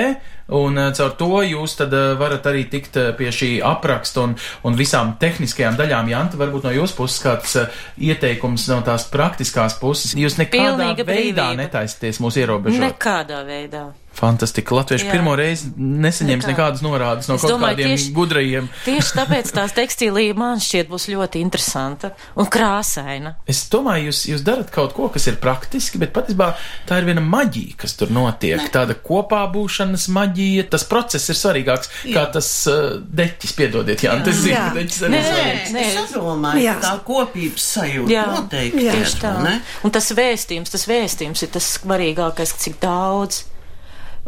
Un 0.54 0.76
uh, 0.76 0.90
caur 0.92 1.14
to 1.16 1.40
jūs 1.40 1.78
tad 1.78 1.94
uh, 1.96 2.12
varat 2.20 2.44
arī 2.50 2.66
tikt 2.68 2.98
uh, 3.00 3.10
pie 3.16 3.30
šī 3.32 3.50
apraksta 3.64 4.26
un, 4.26 4.34
un 4.68 4.76
visām 4.76 5.14
tehniskajām 5.20 5.78
daļām. 5.80 6.12
Janta, 6.12 6.40
varbūt 6.40 6.68
no 6.68 6.74
jūsu 6.74 6.98
puses 6.98 7.22
kāds 7.24 7.56
ieteikums 7.96 8.68
no 8.68 8.82
tās 8.84 9.08
praktiskās 9.08 9.78
puses. 9.80 10.12
Jūs 10.12 10.36
nekādā 10.42 10.76
Pilnīga 10.76 11.08
veidā 11.08 11.48
brīvība. 11.48 11.50
netaisties 11.64 12.20
mūs 12.20 12.36
ierobežot. 12.44 12.84
Nekādā 12.84 13.40
veidā. 13.48 13.88
Fantastiski. 14.14 14.74
Latvieši 14.74 15.06
Jā. 15.06 15.12
pirmo 15.12 15.34
reizi 15.36 15.70
nesaņems 15.76 16.44
Nekā. 16.46 16.52
nekādas 16.54 16.82
norādes 16.84 17.28
no 17.28 17.34
Es 17.34 17.42
kaut 17.42 17.52
domāju, 17.56 17.74
kādiem 17.76 17.92
tieši- 17.94 18.12
gudrajiem. 18.14 18.68
Tieši 18.84 19.14
tāpēc 19.20 19.50
tās 19.56 19.72
tekstīlija 19.76 20.34
man 20.38 20.58
šķiet 20.62 20.88
būs 20.88 21.08
ļoti 21.12 21.40
interesanta 21.42 22.12
un 22.36 22.46
krāsaina. 22.46 23.34
Es 23.46 23.64
domāju, 23.72 24.08
jūs, 24.10 24.22
jūs 24.32 24.44
darat 24.46 24.70
kaut 24.74 24.94
ko, 24.94 25.08
kas 25.08 25.26
ir 25.30 25.36
praktiski, 25.42 25.98
bet 25.98 26.12
patiesībā 26.14 26.52
tā 26.88 26.98
ir 27.02 27.08
viena 27.10 27.20
maģija, 27.24 27.76
kas 27.84 27.94
tur 27.98 28.08
notiek. 28.14 28.60
Ne. 28.62 28.68
Tāda 28.74 28.94
kopā 28.94 29.42
būšanas 29.52 30.08
maģija. 30.14 30.68
Tas 30.70 30.84
process 30.88 31.28
ir 31.30 31.38
svarīgāks 31.38 31.90
Jā. 32.04 32.14
kā 32.16 32.24
tas 32.38 32.48
uh, 32.70 32.98
deķis, 33.00 33.52
piedodiet, 33.58 34.02
Jā, 34.06 34.14
tas 34.24 34.44
ir 34.46 34.54
Jā. 34.54 34.64
deķis 34.74 35.00
arī 35.06 35.10
Nē, 35.16 35.22
svarīgs. 35.30 35.72
nē. 35.74 35.84
Es 36.04 36.12
domāju, 36.14 36.62
Jā. 36.64 36.76
tā 36.82 36.92
kopības 37.06 37.66
sajūta 37.74 38.10
Jā. 38.14 38.24
noteikti 38.34 38.84
Jā. 38.86 38.92
ir. 38.94 39.00
Tieši 39.04 39.20
tā. 39.22 39.32
ne? 39.42 39.56
Un 39.84 39.90
tas 39.94 40.10
vēstījums, 40.14 40.70
tas 40.70 40.86
vēstījums 40.90 41.42
ir 41.42 41.48
tas 41.58 41.66
svarīgākais, 41.78 42.54
cik 42.64 42.78
daudz 42.82 43.42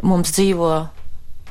mums 0.05 0.33
dzīvo 0.35 0.71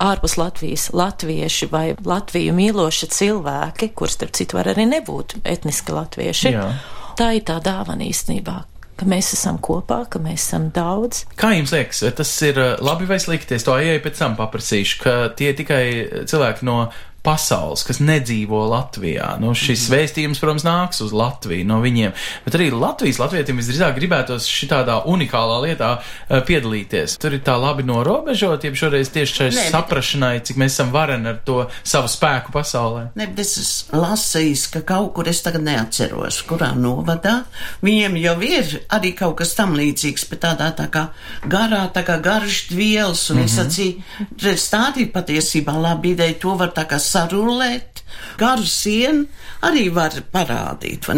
ārpus 0.02 0.36
Latvijas 0.36 0.90
latvieši 0.92 1.68
vai 1.72 1.86
Latviju 2.04 2.54
mīloši 2.56 3.08
cilvēki, 3.12 3.90
kurus, 3.96 4.16
starp 4.18 4.36
citu, 4.36 4.58
var 4.58 4.72
arī 4.74 4.86
nebūt 4.90 5.38
etniski 5.44 5.94
latvieši. 5.96 6.52
Jā. 6.52 6.70
Tā 7.16 7.32
ir 7.38 7.46
tā 7.48 7.56
dāvana 7.64 8.04
īstenībā, 8.04 8.56
ka 9.00 9.08
mēs 9.08 9.32
esam 9.36 9.56
kopā, 9.62 10.02
ka 10.12 10.20
mēs 10.20 10.44
esam 10.50 10.68
daudz. 10.76 11.24
Kā 11.40 11.54
jums 11.56 11.72
liekas, 11.72 12.02
tas 12.18 12.32
ir 12.44 12.60
uh, 12.60 12.74
labi 12.84 13.08
vai 13.08 13.18
slikti? 13.22 13.56
Es 13.56 13.64
to 13.64 13.76
ejai 13.80 13.98
pēc 14.04 14.20
tam 14.20 14.36
paprasīšu, 14.36 15.00
ka 15.00 15.16
tie 15.38 15.54
tikai 15.56 15.84
cilvēki 16.28 16.68
no 16.68 16.82
pasaules, 17.26 17.82
kas 17.86 18.00
nedzīvo 18.02 18.62
Latvijā. 18.70 19.34
Nu, 19.42 19.52
šis 19.58 19.88
mm. 19.88 19.94
vēstījums, 19.94 20.42
protams, 20.42 20.66
nāks 20.66 21.02
uz 21.04 21.14
Latviju 21.16 21.66
no 21.66 21.80
viņiem, 21.82 22.14
bet 22.46 22.58
arī 22.58 22.70
Latvijas 22.74 23.18
latvietim 23.22 23.58
visdrīzāk 23.60 23.96
gribētos 23.98 24.46
šitādā 24.50 25.00
unikālā 25.10 25.58
lietā 25.64 25.90
uh, 25.98 26.40
piedalīties. 26.46 27.18
Tur 27.22 27.36
ir 27.36 27.42
tā 27.46 27.56
labi 27.60 27.86
norobežot, 27.86 28.66
ja 28.66 28.74
šoreiz 28.76 29.10
tieši 29.14 29.38
šai 29.40 29.48
Nē, 29.50 29.56
bet- 29.58 29.74
saprašanai, 29.74 30.34
cik 30.46 30.60
mēs 30.62 30.76
esam 30.76 30.92
vareni 30.94 31.30
ar 31.32 31.40
to 31.46 31.58
savu 31.82 32.10
spēku 32.12 32.54
pasaulē. 32.54 33.08
Ne, 33.18 33.28
bet 33.30 33.42
es 33.44 33.74
lasījis, 33.92 34.66
ka 34.74 34.84
kaut 34.86 35.12
kur 35.16 35.30
es 35.30 35.42
tagad 35.44 35.64
neatceros, 35.66 36.42
kurā 36.48 36.72
novadā. 36.78 37.38
Viņiem 37.84 38.18
jau 38.22 38.36
ir 38.46 38.76
arī 38.94 39.12
kaut 39.18 39.38
kas 39.40 39.54
tam 39.58 39.74
līdzīgs, 39.78 40.28
bet 40.30 40.44
tādā 40.46 40.70
tā 40.76 40.88
kā 40.92 41.08
garā, 41.50 41.86
tā 41.94 42.04
kā 42.06 42.18
garš 42.22 42.66
vielas, 42.70 43.28
un 43.30 43.42
mm 43.42 43.46
-hmm. 43.46 43.66
es 43.66 44.42
redz, 44.42 44.68
tā 44.70 44.84
ir 45.00 45.10
patiesībā 45.12 45.72
laba 45.72 46.06
ideja, 46.06 46.34
to 46.40 46.54
var 46.54 46.72
tā 46.76 46.86
kā 46.86 46.98
sarulēt, 47.16 48.02
garu 48.40 48.66
sienu 48.68 49.26
arī 49.66 49.88
var 49.94 50.16
parādīt? 50.32 51.08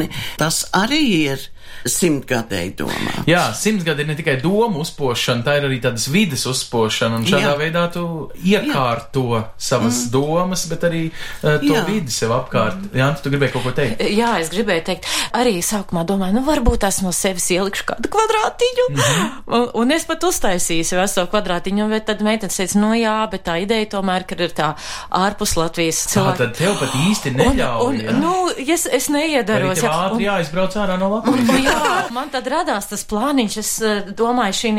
Tas 0.40 0.64
arī 0.76 1.02
ir 1.34 1.48
simtgadēji 1.88 2.74
domā. 2.78 3.24
Jā, 3.28 3.48
simts 3.56 3.86
gadi 3.86 4.04
ir 4.04 4.10
ne 4.10 4.16
tikai 4.18 4.36
doma 4.42 4.82
uzpošana, 4.82 5.44
tā 5.46 5.58
ir 5.58 5.68
arī 5.68 5.80
tādas 5.84 6.08
vides 6.12 6.44
uzpošana, 6.50 7.20
un 7.20 7.26
šādā 7.28 7.52
Jā. 7.52 7.56
veidā 7.60 7.84
tu 7.94 8.04
iekārto 8.44 9.42
savas 9.56 10.04
mm. 10.04 10.10
domas, 10.14 10.64
bet 10.70 10.86
arī 10.88 11.02
uh, 11.08 11.58
to 11.62 11.74
Jā. 11.74 11.84
vidi 11.88 12.14
sev 12.14 12.34
apkārt. 12.36 12.90
Jā, 12.96 13.10
tu 13.22 13.32
gribēji 13.32 13.54
kaut 13.56 13.66
ko 13.68 13.74
teikt? 13.76 14.02
Jā, 14.18 14.34
es 14.42 14.52
gribēju 14.52 14.84
teikt, 14.88 15.08
arī 15.36 15.58
sākumā 15.64 16.04
domāju, 16.08 16.38
nu 16.38 16.44
varbūt 16.46 16.86
es 16.88 17.00
no 17.04 17.12
sevis 17.14 17.48
ielikšu 17.54 17.88
kādu 17.92 18.12
kvadrātiņu. 18.12 18.88
Mm. 18.88 19.00
-hmm. 19.00 19.30
un, 19.58 19.68
un 19.82 19.96
es 19.96 20.06
pat 20.08 20.24
uztaisīju 20.24 20.84
sev 20.88 21.04
to 21.14 21.26
kvadrātiņu, 21.30 21.88
bet 21.90 22.08
tad 22.10 22.22
meitene 22.24 22.52
teica, 22.52 22.78
nu 22.78 22.92
jā, 22.98 23.16
bet 23.30 23.46
tā 23.48 23.58
ideja 23.62 23.86
tomēr, 23.98 24.26
ka 24.28 24.36
ir 24.38 24.52
tā 24.56 24.72
ārpus 25.10 25.56
Latvijas 25.58 26.04
Tā 26.06 26.12
cilvēka. 26.12 26.38
tad 26.38 26.56
tev 26.58 26.78
pat 26.80 26.94
īsti 27.08 27.34
neļauj. 27.36 27.86
un, 27.86 28.00
jā? 28.00 28.10
un, 28.12 28.20
nu, 28.22 28.34
es, 28.74 28.86
es 28.86 29.08
neiedaros. 29.12 29.82
jā, 29.82 29.92
ātri 29.92 30.28
jāizbrauc 30.28 30.76
ārā 30.76 30.98
no 31.00 31.10
Latvijas. 31.16 31.57
Nu, 31.58 31.66
jā, 31.68 32.08
man 32.14 32.30
tad 32.32 32.48
radās 32.50 32.88
tas 32.90 33.04
plāniņš. 33.08 33.58
Es 33.62 33.72
eh, 33.82 34.02
domāju, 34.16 34.56
šī 34.62 34.74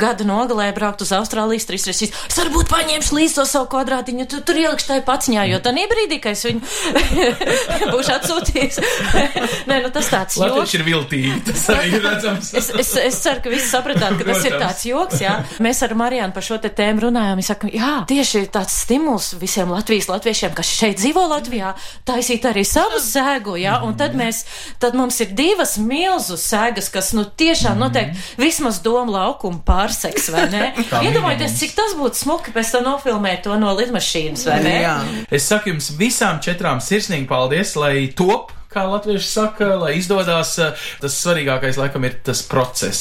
gada 0.00 0.24
nogalē 0.26 0.70
braukt 0.76 1.02
uz 1.04 1.12
Austrālijas 1.16 1.66
trīs 1.68 1.86
reizes. 1.88 2.12
Es 2.28 2.38
varbūt 2.38 2.70
paņemšu 2.70 3.16
līdzi 3.16 3.36
to 3.38 3.46
savu 3.48 3.68
kvadrātiņu, 3.72 4.26
tu 4.30 4.40
tur 4.46 4.58
ielikšu 4.60 4.90
tai 4.90 5.00
paciņā, 5.06 5.46
jo 5.50 5.60
tā 5.64 5.72
brīdī, 5.90 6.18
kad 6.22 6.36
es 6.36 6.44
viņu 6.46 6.60
būšu 7.94 8.14
atsūtījis. 8.16 8.80
Nē, 9.70 9.80
nu 9.84 9.90
tas 9.94 10.10
tāds 10.12 10.38
joks. 10.40 10.74
ir 10.76 10.84
viltīgi, 10.86 11.36
tas 11.48 11.64
arī 11.74 11.94
ir 11.98 12.04
redzams. 12.04 12.52
Es, 12.58 12.70
es, 12.82 12.92
es 13.00 13.20
ceru, 13.24 13.42
ka 13.44 13.52
visi 13.52 13.68
sapratāt, 13.70 14.18
ka 14.18 14.26
tas 14.28 14.46
ir 14.48 14.56
tāds 14.60 14.84
joks, 14.88 15.22
jā. 15.24 15.36
Mēs 15.62 15.82
ar 15.86 15.94
Marijānu 15.98 16.36
par 16.36 16.46
šo 16.46 16.60
te 16.62 16.72
tēmu 16.74 17.06
runājām. 17.06 17.40
Viņa 17.40 17.48
saka, 17.50 17.70
jā, 17.74 17.92
tieši 18.10 18.44
tāds 18.52 18.76
stimuls 18.84 19.32
visiem 19.40 19.72
Latvijas 19.72 20.10
latviešiem, 20.10 20.54
kas 20.56 20.72
šeit 20.80 21.00
dzīvo 21.00 21.26
Latvijā, 21.30 21.74
taisīt 22.08 22.46
arī 22.50 22.64
savu 22.68 23.00
sēgu, 23.02 23.56
jā. 23.60 23.78
Un 23.86 23.96
tad 24.00 24.16
mēs, 24.18 24.44
tad 24.82 24.98
mums 24.98 25.20
ir 25.24 25.34
divas 25.36 25.76
milzu 26.10 26.38
sēgas, 26.40 26.90
kas, 26.92 27.12
nu, 27.16 27.24
tiešām 27.24 27.78
noteikti 27.80 28.18
vismaz 28.40 28.80
domu 28.84 29.14
laukumu 29.14 29.62
pārseks, 29.66 30.30
vai 30.34 30.46
ne? 30.52 30.62
Iedomājieties, 31.06 31.58
cik 31.62 31.76
tas 31.78 31.96
būtu 31.98 32.24
smuki 32.24 32.54
pēc 32.54 32.74
tam 32.76 32.88
nofilmēt 32.90 33.44
to 33.46 33.58
no 33.60 33.74
lidmašīnas, 33.78 34.46
vai 34.50 34.62
ne? 34.66 34.78
Jā. 34.84 34.96
Es 35.30 35.50
saku 35.50 35.74
jums 35.74 35.92
visām 35.98 36.42
četrām 36.42 36.82
sirsnīgi 36.84 37.28
paldies, 37.30 37.76
lai 37.78 38.08
top. 38.16 38.56
Kā 38.70 38.84
latvieši 38.86 39.26
saka, 39.26 39.66
lai 39.80 39.96
izdodas, 39.98 40.52
tas 41.02 41.14
svarīgākais 41.24 41.74
laikam 41.80 42.04
ir 42.06 42.20
tas 42.22 42.44
process, 42.46 43.00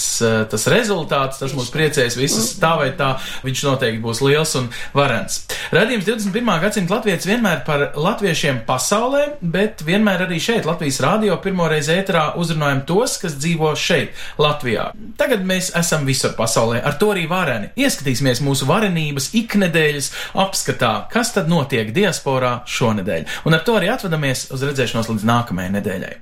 tas 0.49 0.65
rezultāts, 0.73 1.37
tas 1.43 1.53
mūs 1.53 1.69
priecēs 1.69 2.17
visus 2.17 2.55
tā 2.57 2.71
vai 2.79 2.87
tā, 2.97 3.11
viņš 3.45 3.61
noteikti 3.67 4.01
būs 4.01 4.23
liels 4.25 4.55
un 4.57 4.71
varens. 4.97 5.43
Radījums 5.75 6.07
21. 6.07 6.51
gadsimta 6.63 6.95
latvietis 6.97 7.27
vienmēr 7.29 7.63
par 7.67 7.85
latviešiem 7.99 8.63
pasaulē, 8.67 9.23
bet 9.41 9.83
vienmēr 9.85 10.25
arī 10.25 10.39
šeit 10.43 10.67
Latvijas 10.69 10.99
rādio 11.03 11.37
pirmoreiz 11.43 11.89
ēterā 11.93 12.33
uzrunājam 12.41 12.83
tos, 12.89 13.17
kas 13.21 13.37
dzīvo 13.39 13.73
šeit, 13.79 14.15
Latvijā. 14.41 14.89
Tagad 15.19 15.45
mēs 15.47 15.71
esam 15.77 16.07
visur 16.09 16.33
pasaulē, 16.37 16.81
ar 16.85 16.97
to 17.01 17.11
arī 17.13 17.27
vareni. 17.29 17.73
Ieskatīsimies 17.79 18.43
mūsu 18.45 18.69
varenības 18.69 19.31
iknedēļas 19.39 20.11
apskatā, 20.45 20.93
kas 21.13 21.35
tad 21.35 21.51
notiek 21.51 21.93
diasporā 21.95 22.59
šonedēļ. 22.69 23.29
Un 23.45 23.59
ar 23.59 23.67
to 23.67 23.77
arī 23.79 23.93
atvadamies 23.93 24.49
uz 24.55 24.65
redzēšanos 24.65 25.13
līdz 25.13 25.29
nākamajai 25.33 25.77
nedēļai. 25.77 26.17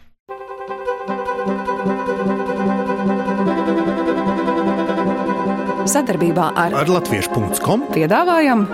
Sadarbībā 5.87 6.49
ar 6.59 6.73
Ar 6.81 6.89
latviešu.com 6.91 7.85
piedāvājam, 7.93 8.65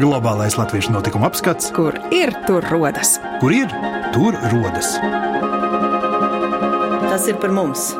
globālais 0.00 0.56
latviešu 0.58 0.94
notikuma 0.94 1.30
apskats, 1.30 1.70
kur 1.76 1.96
ir 2.14 2.34
tur 2.46 2.64
rodas. 2.70 3.18
kur 3.40 3.54
ir 3.54 3.72
tur 4.14 4.36
rodas. 4.52 4.94
Tas 7.10 7.26
ir 7.28 7.36
par 7.42 7.50
mums. 7.50 7.90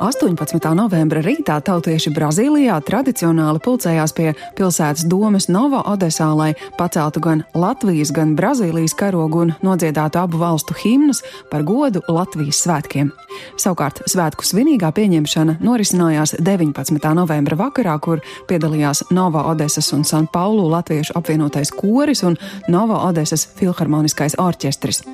18. 0.00 0.64
novembra 0.72 1.20
rītā 1.20 1.58
tautieši 1.60 2.08
Brazīlijā 2.16 2.78
tradicionāli 2.88 3.60
pulcējās 3.60 4.14
pie 4.16 4.30
pilsētas 4.56 5.04
domes 5.04 5.50
Nova 5.52 5.82
Odesā, 5.92 6.30
lai 6.32 6.54
paceltu 6.78 7.20
gan 7.20 7.42
Latvijas, 7.52 8.08
gan 8.16 8.32
Brazīlijas 8.38 8.96
karogu 8.96 9.44
un 9.44 9.52
nodziedātu 9.60 10.22
abu 10.22 10.40
valstu 10.40 10.72
himnus 10.80 11.20
par 11.52 11.66
godu 11.68 12.00
Latvijas 12.08 12.62
svētkiem. 12.64 13.12
Savukārt 13.60 14.00
svētku 14.08 14.48
svinīgā 14.48 14.88
pieņemšana 14.96 15.58
norisinājās 15.60 16.38
19. 16.40 17.12
novembra 17.20 17.60
vakarā, 17.60 18.00
kur 18.00 18.24
piedalījās 18.48 19.10
Nova 19.12 19.50
Odesas 19.52 19.92
un 19.92 20.08
San 20.08 20.32
Paulu 20.32 20.70
latviešu 20.72 21.18
apvienotais 21.20 21.76
koris 21.76 22.24
un 22.24 22.40
Nova 22.72 23.04
Odesas 23.10 23.50
filharmoniskais 23.60 24.40
orķestris. 24.40 25.04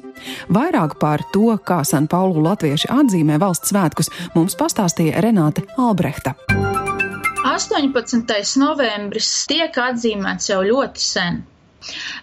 Vairāk 0.53 0.97
par 1.01 1.25
to, 1.33 1.51
kā 1.67 1.83
San 1.85 2.09
Paulu 2.11 2.43
latvieši 2.45 2.91
atzīmē 2.93 3.41
valsts 3.43 3.73
svētkus, 3.73 4.11
mums 4.35 4.57
pastāstīja 4.59 5.23
Renāte 5.25 5.67
Albrehta. 5.81 6.37
18. 7.47 8.59
novembris 8.61 9.29
tiek 9.49 9.77
atzīmēts 9.81 10.51
jau 10.51 10.63
ļoti 10.67 11.03
sen. 11.03 11.45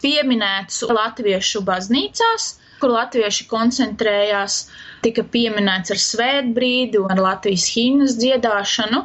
Pieminēts 0.04 0.84
latviešu 0.90 1.64
baznīcās, 1.66 2.50
kur 2.84 2.92
latvieši 2.92 3.46
koncentrējās, 3.48 4.56
tika 5.04 5.24
pieminēts 5.34 5.94
ar 5.94 6.00
svētbrīdi 6.04 7.00
un 7.00 7.12
ar 7.16 7.22
Latvijas 7.24 7.66
himnas 7.76 8.18
dziedāšanu. 8.20 9.00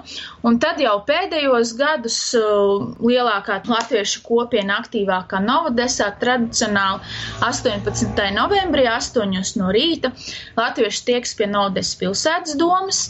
Un 0.51 0.59
tad 0.65 0.83
jau 0.83 0.97
pēdējos 1.07 1.73
gadus 1.79 2.17
uh, 2.39 2.89
lielākā 3.07 3.61
latviešu 3.71 4.25
kopiena 4.27 4.81
aktīvākā 4.83 5.43
Novodesā 5.47 6.11
tradicionāli 6.23 7.15
18. 7.47 8.27
novembrī 8.39 8.89
8. 8.97 9.39
no 9.63 9.71
rīta 9.79 10.11
latvieši 10.59 11.07
tieks 11.13 11.39
pie 11.39 11.51
Novodes 11.55 11.95
pilsētas 12.03 12.59
domas 12.65 13.05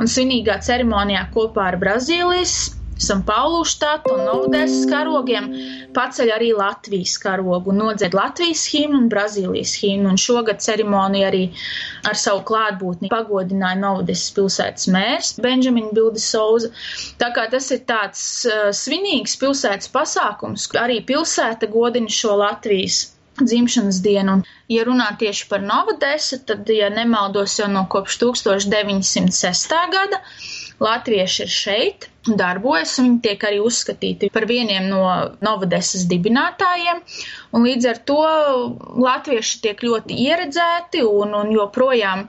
un 0.00 0.08
svinīgā 0.08 0.58
ceremonijā 0.64 1.26
kopā 1.36 1.70
ar 1.72 1.80
Brazīlijas 1.84 2.56
San 2.98 3.20
Paulu 3.28 3.60
štatu 3.68 4.14
un 4.14 4.22
Novdēsas 4.24 4.86
karogiem 4.88 5.50
paceļ 5.96 6.30
arī 6.32 6.46
Latvijas 6.56 7.18
karogu 7.20 7.68
un 7.72 7.82
nodzied 7.82 8.16
Latvijas 8.16 8.62
himnu 8.72 9.02
un 9.02 9.10
Brazīlijas 9.12 9.74
himnu. 9.82 10.14
Un 10.14 10.20
šogad 10.22 10.62
ceremoniju 10.64 11.26
arī 11.28 11.42
ar 12.08 12.16
savu 12.16 12.40
klātbūtni 12.48 13.10
pagodināja 13.12 13.76
Novdēsas 13.82 14.32
pilsētas 14.38 14.88
mērs 14.96 15.34
Benžamina 15.44 15.92
Bildi 15.98 16.24
Souza. 16.24 16.72
Tā 17.20 17.28
kā 17.36 17.44
tas 17.52 17.68
ir 17.76 17.84
tāds 17.90 18.22
uh, 18.48 18.72
svinīgs 18.80 19.36
pilsētas 19.44 19.92
pasākums, 19.92 20.64
arī 20.80 21.02
pilsēta 21.12 21.68
godina 21.76 22.08
šo 22.20 22.38
Latvijas 22.40 23.02
dzimšanas 23.42 24.00
dienu. 24.00 24.38
Un, 24.38 24.46
ja 24.72 24.88
runā 24.88 25.10
tieši 25.20 25.50
par 25.52 25.60
Novodesu, 25.60 26.40
tad, 26.48 26.64
ja 26.72 26.88
nemaldos, 26.88 27.58
jau 27.60 27.68
no 27.68 27.84
kopš 27.92 28.22
1906. 28.24 29.76
gada 29.92 30.24
latvieši 30.84 31.42
ir 31.44 31.52
šeit, 31.52 32.06
darbojas, 32.26 32.96
un 33.00 33.06
viņi 33.08 33.20
tiek 33.26 33.44
arī 33.48 33.60
uzskatīti 33.64 34.30
par 34.34 34.46
vieniem 34.50 34.88
no 34.90 35.02
Novodesas 35.46 36.04
dibinātājiem. 36.10 37.00
Un 37.56 37.66
līdz 37.68 37.88
ar 37.92 38.02
to 38.10 38.18
latvieši 39.06 39.62
tiek 39.68 39.86
ļoti 39.88 40.18
ieredzēti, 40.26 41.04
un, 41.06 41.34
un 41.42 41.54
joprojām 41.54 42.26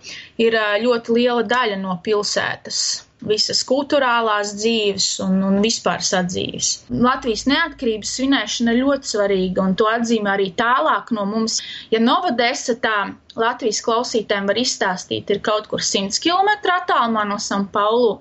ir 0.47 0.59
ļoti 0.85 1.17
liela 1.19 1.43
daļa 1.55 1.81
no 1.83 1.97
pilsētas 2.09 2.83
visas 3.25 3.63
kultūrālās 3.65 4.51
dzīves 4.59 5.07
un, 5.25 5.39
un 5.47 5.57
vispār 5.63 6.03
sadzīves. 6.05 6.69
Latvijas 6.93 7.47
neatkarības 7.49 8.11
svinēšana 8.17 8.75
ir 8.75 8.83
ļoti 8.83 9.11
svarīga, 9.11 9.63
un 9.65 9.73
to 9.79 9.87
atzīmē 9.89 10.35
arī 10.35 10.51
tālāk 10.59 11.09
no 11.17 11.25
mums. 11.25 11.57
Ja 11.91 12.01
Novodesa 12.03 12.77
tā 12.83 12.97
Latvijas 13.37 13.81
klausītājiem 13.85 14.49
var 14.51 14.61
izstāstīt, 14.61 15.33
ir 15.33 15.41
kaut 15.45 15.69
kur 15.71 15.81
100 15.81 16.21
km 16.21 16.53
attālumā 16.77 17.25
no 17.29 17.39
San 17.41 17.67
Paulu, 17.73 18.19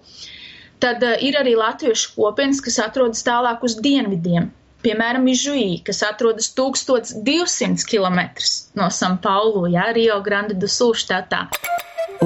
tad 0.80 1.04
uh, 1.04 1.16
ir 1.24 1.36
arī 1.40 1.56
latviešu 1.56 2.14
kopienas, 2.16 2.62
kas 2.64 2.80
atrodas 2.84 3.24
tālāk 3.26 3.64
uz 3.68 3.76
dienvidiem. 3.84 4.50
Piemēram, 4.86 5.24
Ižuī, 5.32 5.80
kas 5.84 6.02
atrodas 6.06 6.50
1200 6.54 7.84
km 7.90 8.20
no 8.78 8.88
San 8.92 9.16
Paulu, 9.18 9.64
jā, 9.72 9.88
Rio 9.96 10.20
Grande 10.22 10.54
do 10.54 10.68
Sul 10.70 10.94
štatā. 10.94 11.48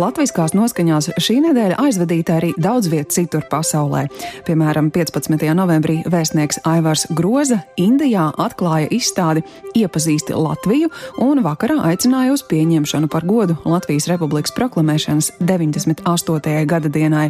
Latviskās 0.01 0.55
noskaņās 0.57 1.11
šī 1.21 1.35
nedēļa 1.45 1.77
aizvadīta 1.83 2.39
arī 2.39 2.55
daudz 2.57 2.89
viet 2.89 3.11
citur 3.13 3.43
pasaulē. 3.51 4.07
Piemēram, 4.47 4.89
15. 4.95 5.43
novembrī 5.59 5.99
vēstnieks 6.09 6.63
Aivars 6.69 7.05
Groza 7.17 7.59
Indijā 7.81 8.31
atklāja 8.41 8.89
izstādi 8.97 9.45
Iepazīsti 9.77 10.37
Latviju 10.39 10.89
un 11.21 11.43
vakarā 11.45 11.77
aicināja 11.91 12.33
uz 12.33 12.45
pieņemšanu 12.49 13.11
par 13.13 13.29
godu 13.29 13.59
Latvijas 13.69 14.09
Republikas 14.09 14.57
proklamēšanas 14.57 15.35
98. 15.43 16.65
gada 16.71 16.89
dienai. 16.89 17.29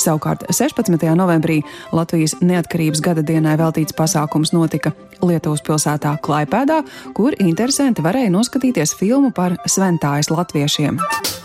Savukārt 0.00 0.42
16. 0.48 1.04
novembrī 1.16 1.60
Latvijas 1.92 2.34
neatkarības 2.40 3.00
gada 3.04 3.22
dienai 3.24 3.54
veltīts 3.60 3.94
pasākums 3.96 4.52
notika 4.56 4.92
Lietuvas 5.22 5.62
pilsētā 5.66 6.16
Klaipēdā, 6.24 6.80
kur 7.14 7.36
interesanti 7.38 8.02
varēja 8.04 8.32
noskatīties 8.34 8.96
filmu 8.98 9.30
par 9.34 9.58
sventājas 9.68 10.32
latviešiem. 10.34 10.98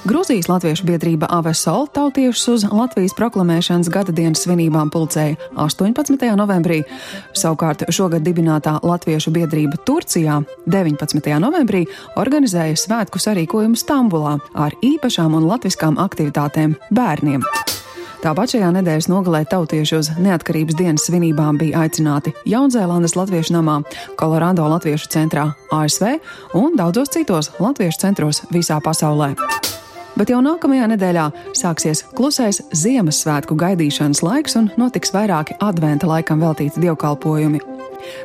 Grūzijas 0.08 0.48
latviešu 0.48 0.86
biedrība 0.88 1.28
Avesol 1.28 1.90
tautiešus 1.92 2.48
uz 2.54 2.64
Latvijas 2.72 3.12
proklamēšanas 3.18 3.90
gada 3.92 4.16
dienas 4.16 4.46
svinībām 4.46 4.88
pulcēja 4.94 5.36
18. 5.60 6.24
novembrī. 6.40 6.80
Savukārt 7.36 7.84
šogad 7.92 8.24
dibinātā 8.24 8.78
latviešu 8.80 9.34
biedrība 9.36 9.82
Turcijā 9.84 10.40
19. 10.72 11.20
novembrī 11.44 11.84
organizēja 12.16 12.80
svētku 12.80 13.20
sarīkojumu 13.20 13.76
Stambulā 13.76 14.38
ar 14.56 14.78
īpašām 14.80 15.36
un 15.36 15.52
latviskām 15.52 16.00
aktivitātēm 16.00 16.80
bērniem. 16.96 17.44
Tāpat 18.20 18.52
šajā 18.52 18.70
nedēļas 18.76 19.08
nogalē 19.08 19.46
tautieši 19.48 19.96
uz 19.96 20.10
neatkarības 20.20 20.76
dienas 20.76 21.06
svinībām 21.08 21.56
bija 21.62 21.86
aicināti 21.86 22.34
Jaunzēlandes 22.52 23.16
Latviešu 23.16 23.56
namā, 23.56 23.78
Kolorādo 24.20 24.68
Latviešu 24.68 25.08
centrā 25.14 25.46
ASV 25.72 26.18
un 26.60 26.76
daudzos 26.76 27.14
citos 27.16 27.54
latviešu 27.64 28.04
centros 28.04 28.44
visā 28.52 28.82
pasaulē. 28.84 29.32
Bet 30.20 30.34
jau 30.34 30.44
nākamajā 30.44 30.92
nedēļā 30.98 31.30
sāksies 31.56 32.04
klusais 32.12 32.60
Ziemassvētku 32.76 33.56
gaidīšanas 33.56 34.26
laiks 34.26 34.60
un 34.60 34.68
notiks 34.76 35.16
vairāki 35.16 35.56
adventa 35.64 36.12
laikam 36.12 36.44
veltīti 36.44 36.84
dievkalpojumi. 36.84 37.79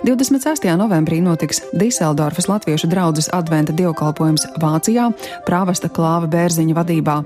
26. 0.04 0.64
novembrī 0.76 1.20
notiks 1.24 1.62
Diseldorfas 1.72 2.48
Latviešu 2.48 2.88
draugas 2.92 3.28
adventa 3.32 3.72
dievkalpojums 3.72 4.46
Vācijā, 4.60 5.10
prāvesta 5.46 5.88
klāva 5.88 6.28
bērziņa 6.30 6.74
vadībā. 6.76 7.16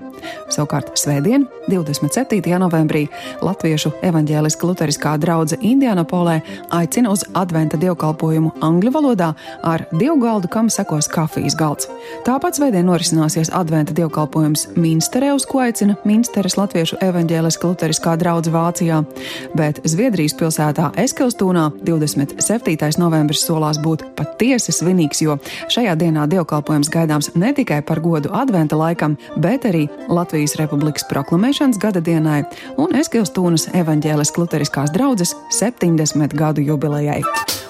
Savukārt 0.50 0.92
svētdien, 0.98 1.46
27. 1.68 2.40
novembrī, 2.58 3.06
Latviešu 3.44 3.92
evaņģēliska 4.02 4.66
luteriskā 4.66 5.14
drauga 5.20 5.58
Indianapolē 5.60 6.38
aicina 6.74 7.12
uz 7.12 7.24
adventa 7.38 7.78
dievkalpojumu 7.80 8.54
angļu 8.64 8.92
valodā 8.94 9.32
ar 9.62 9.84
divu 9.92 10.18
galdu, 10.22 10.48
kam 10.48 10.70
sekos 10.72 11.08
kafijas 11.12 11.56
galds. 11.58 11.90
Tāpat 12.26 12.58
svētdien 12.58 12.88
norisināsies 12.88 13.52
adventa 13.54 13.94
dievkalpojums 13.96 14.68
Minsterē, 14.78 15.34
uz 15.36 15.46
ko 15.48 15.62
aicina 15.66 15.98
Minsteres 16.08 16.56
Latviešu 16.58 16.98
evaņģēliska 17.04 17.70
luteriskā 17.70 18.16
drauga 18.20 18.54
Vācijā, 18.54 19.02
bet 19.58 19.82
Zviedrijas 19.84 20.36
pilsētā 20.38 20.90
Eskilstūnā 20.98 21.68
27. 21.84 22.47
Novembris 22.98 23.44
solās 23.46 23.78
būt 23.82 24.04
patiesi 24.18 24.72
svinīgs, 24.72 25.22
jo 25.22 25.38
šajā 25.70 25.94
dienā 26.00 26.26
dievkalpojums 26.30 26.90
gaidāms 26.92 27.32
ne 27.36 27.52
tikai 27.54 27.82
par 27.82 28.00
godu 28.00 28.32
adventa 28.32 28.76
laikam, 28.76 29.16
bet 29.36 29.68
arī 29.68 29.86
Latvijas 30.08 30.56
Republikas 30.60 31.06
proklamēšanas 31.10 31.78
gada 31.78 32.00
dienai 32.00 32.42
un 32.76 32.96
Eskilstūnas 32.98 33.70
evaņģēliskās 33.74 34.38
luteriskās 34.38 34.92
draudzes 34.94 35.34
70 35.60 36.34
gadu 36.34 36.64
jubilejai. 36.64 37.22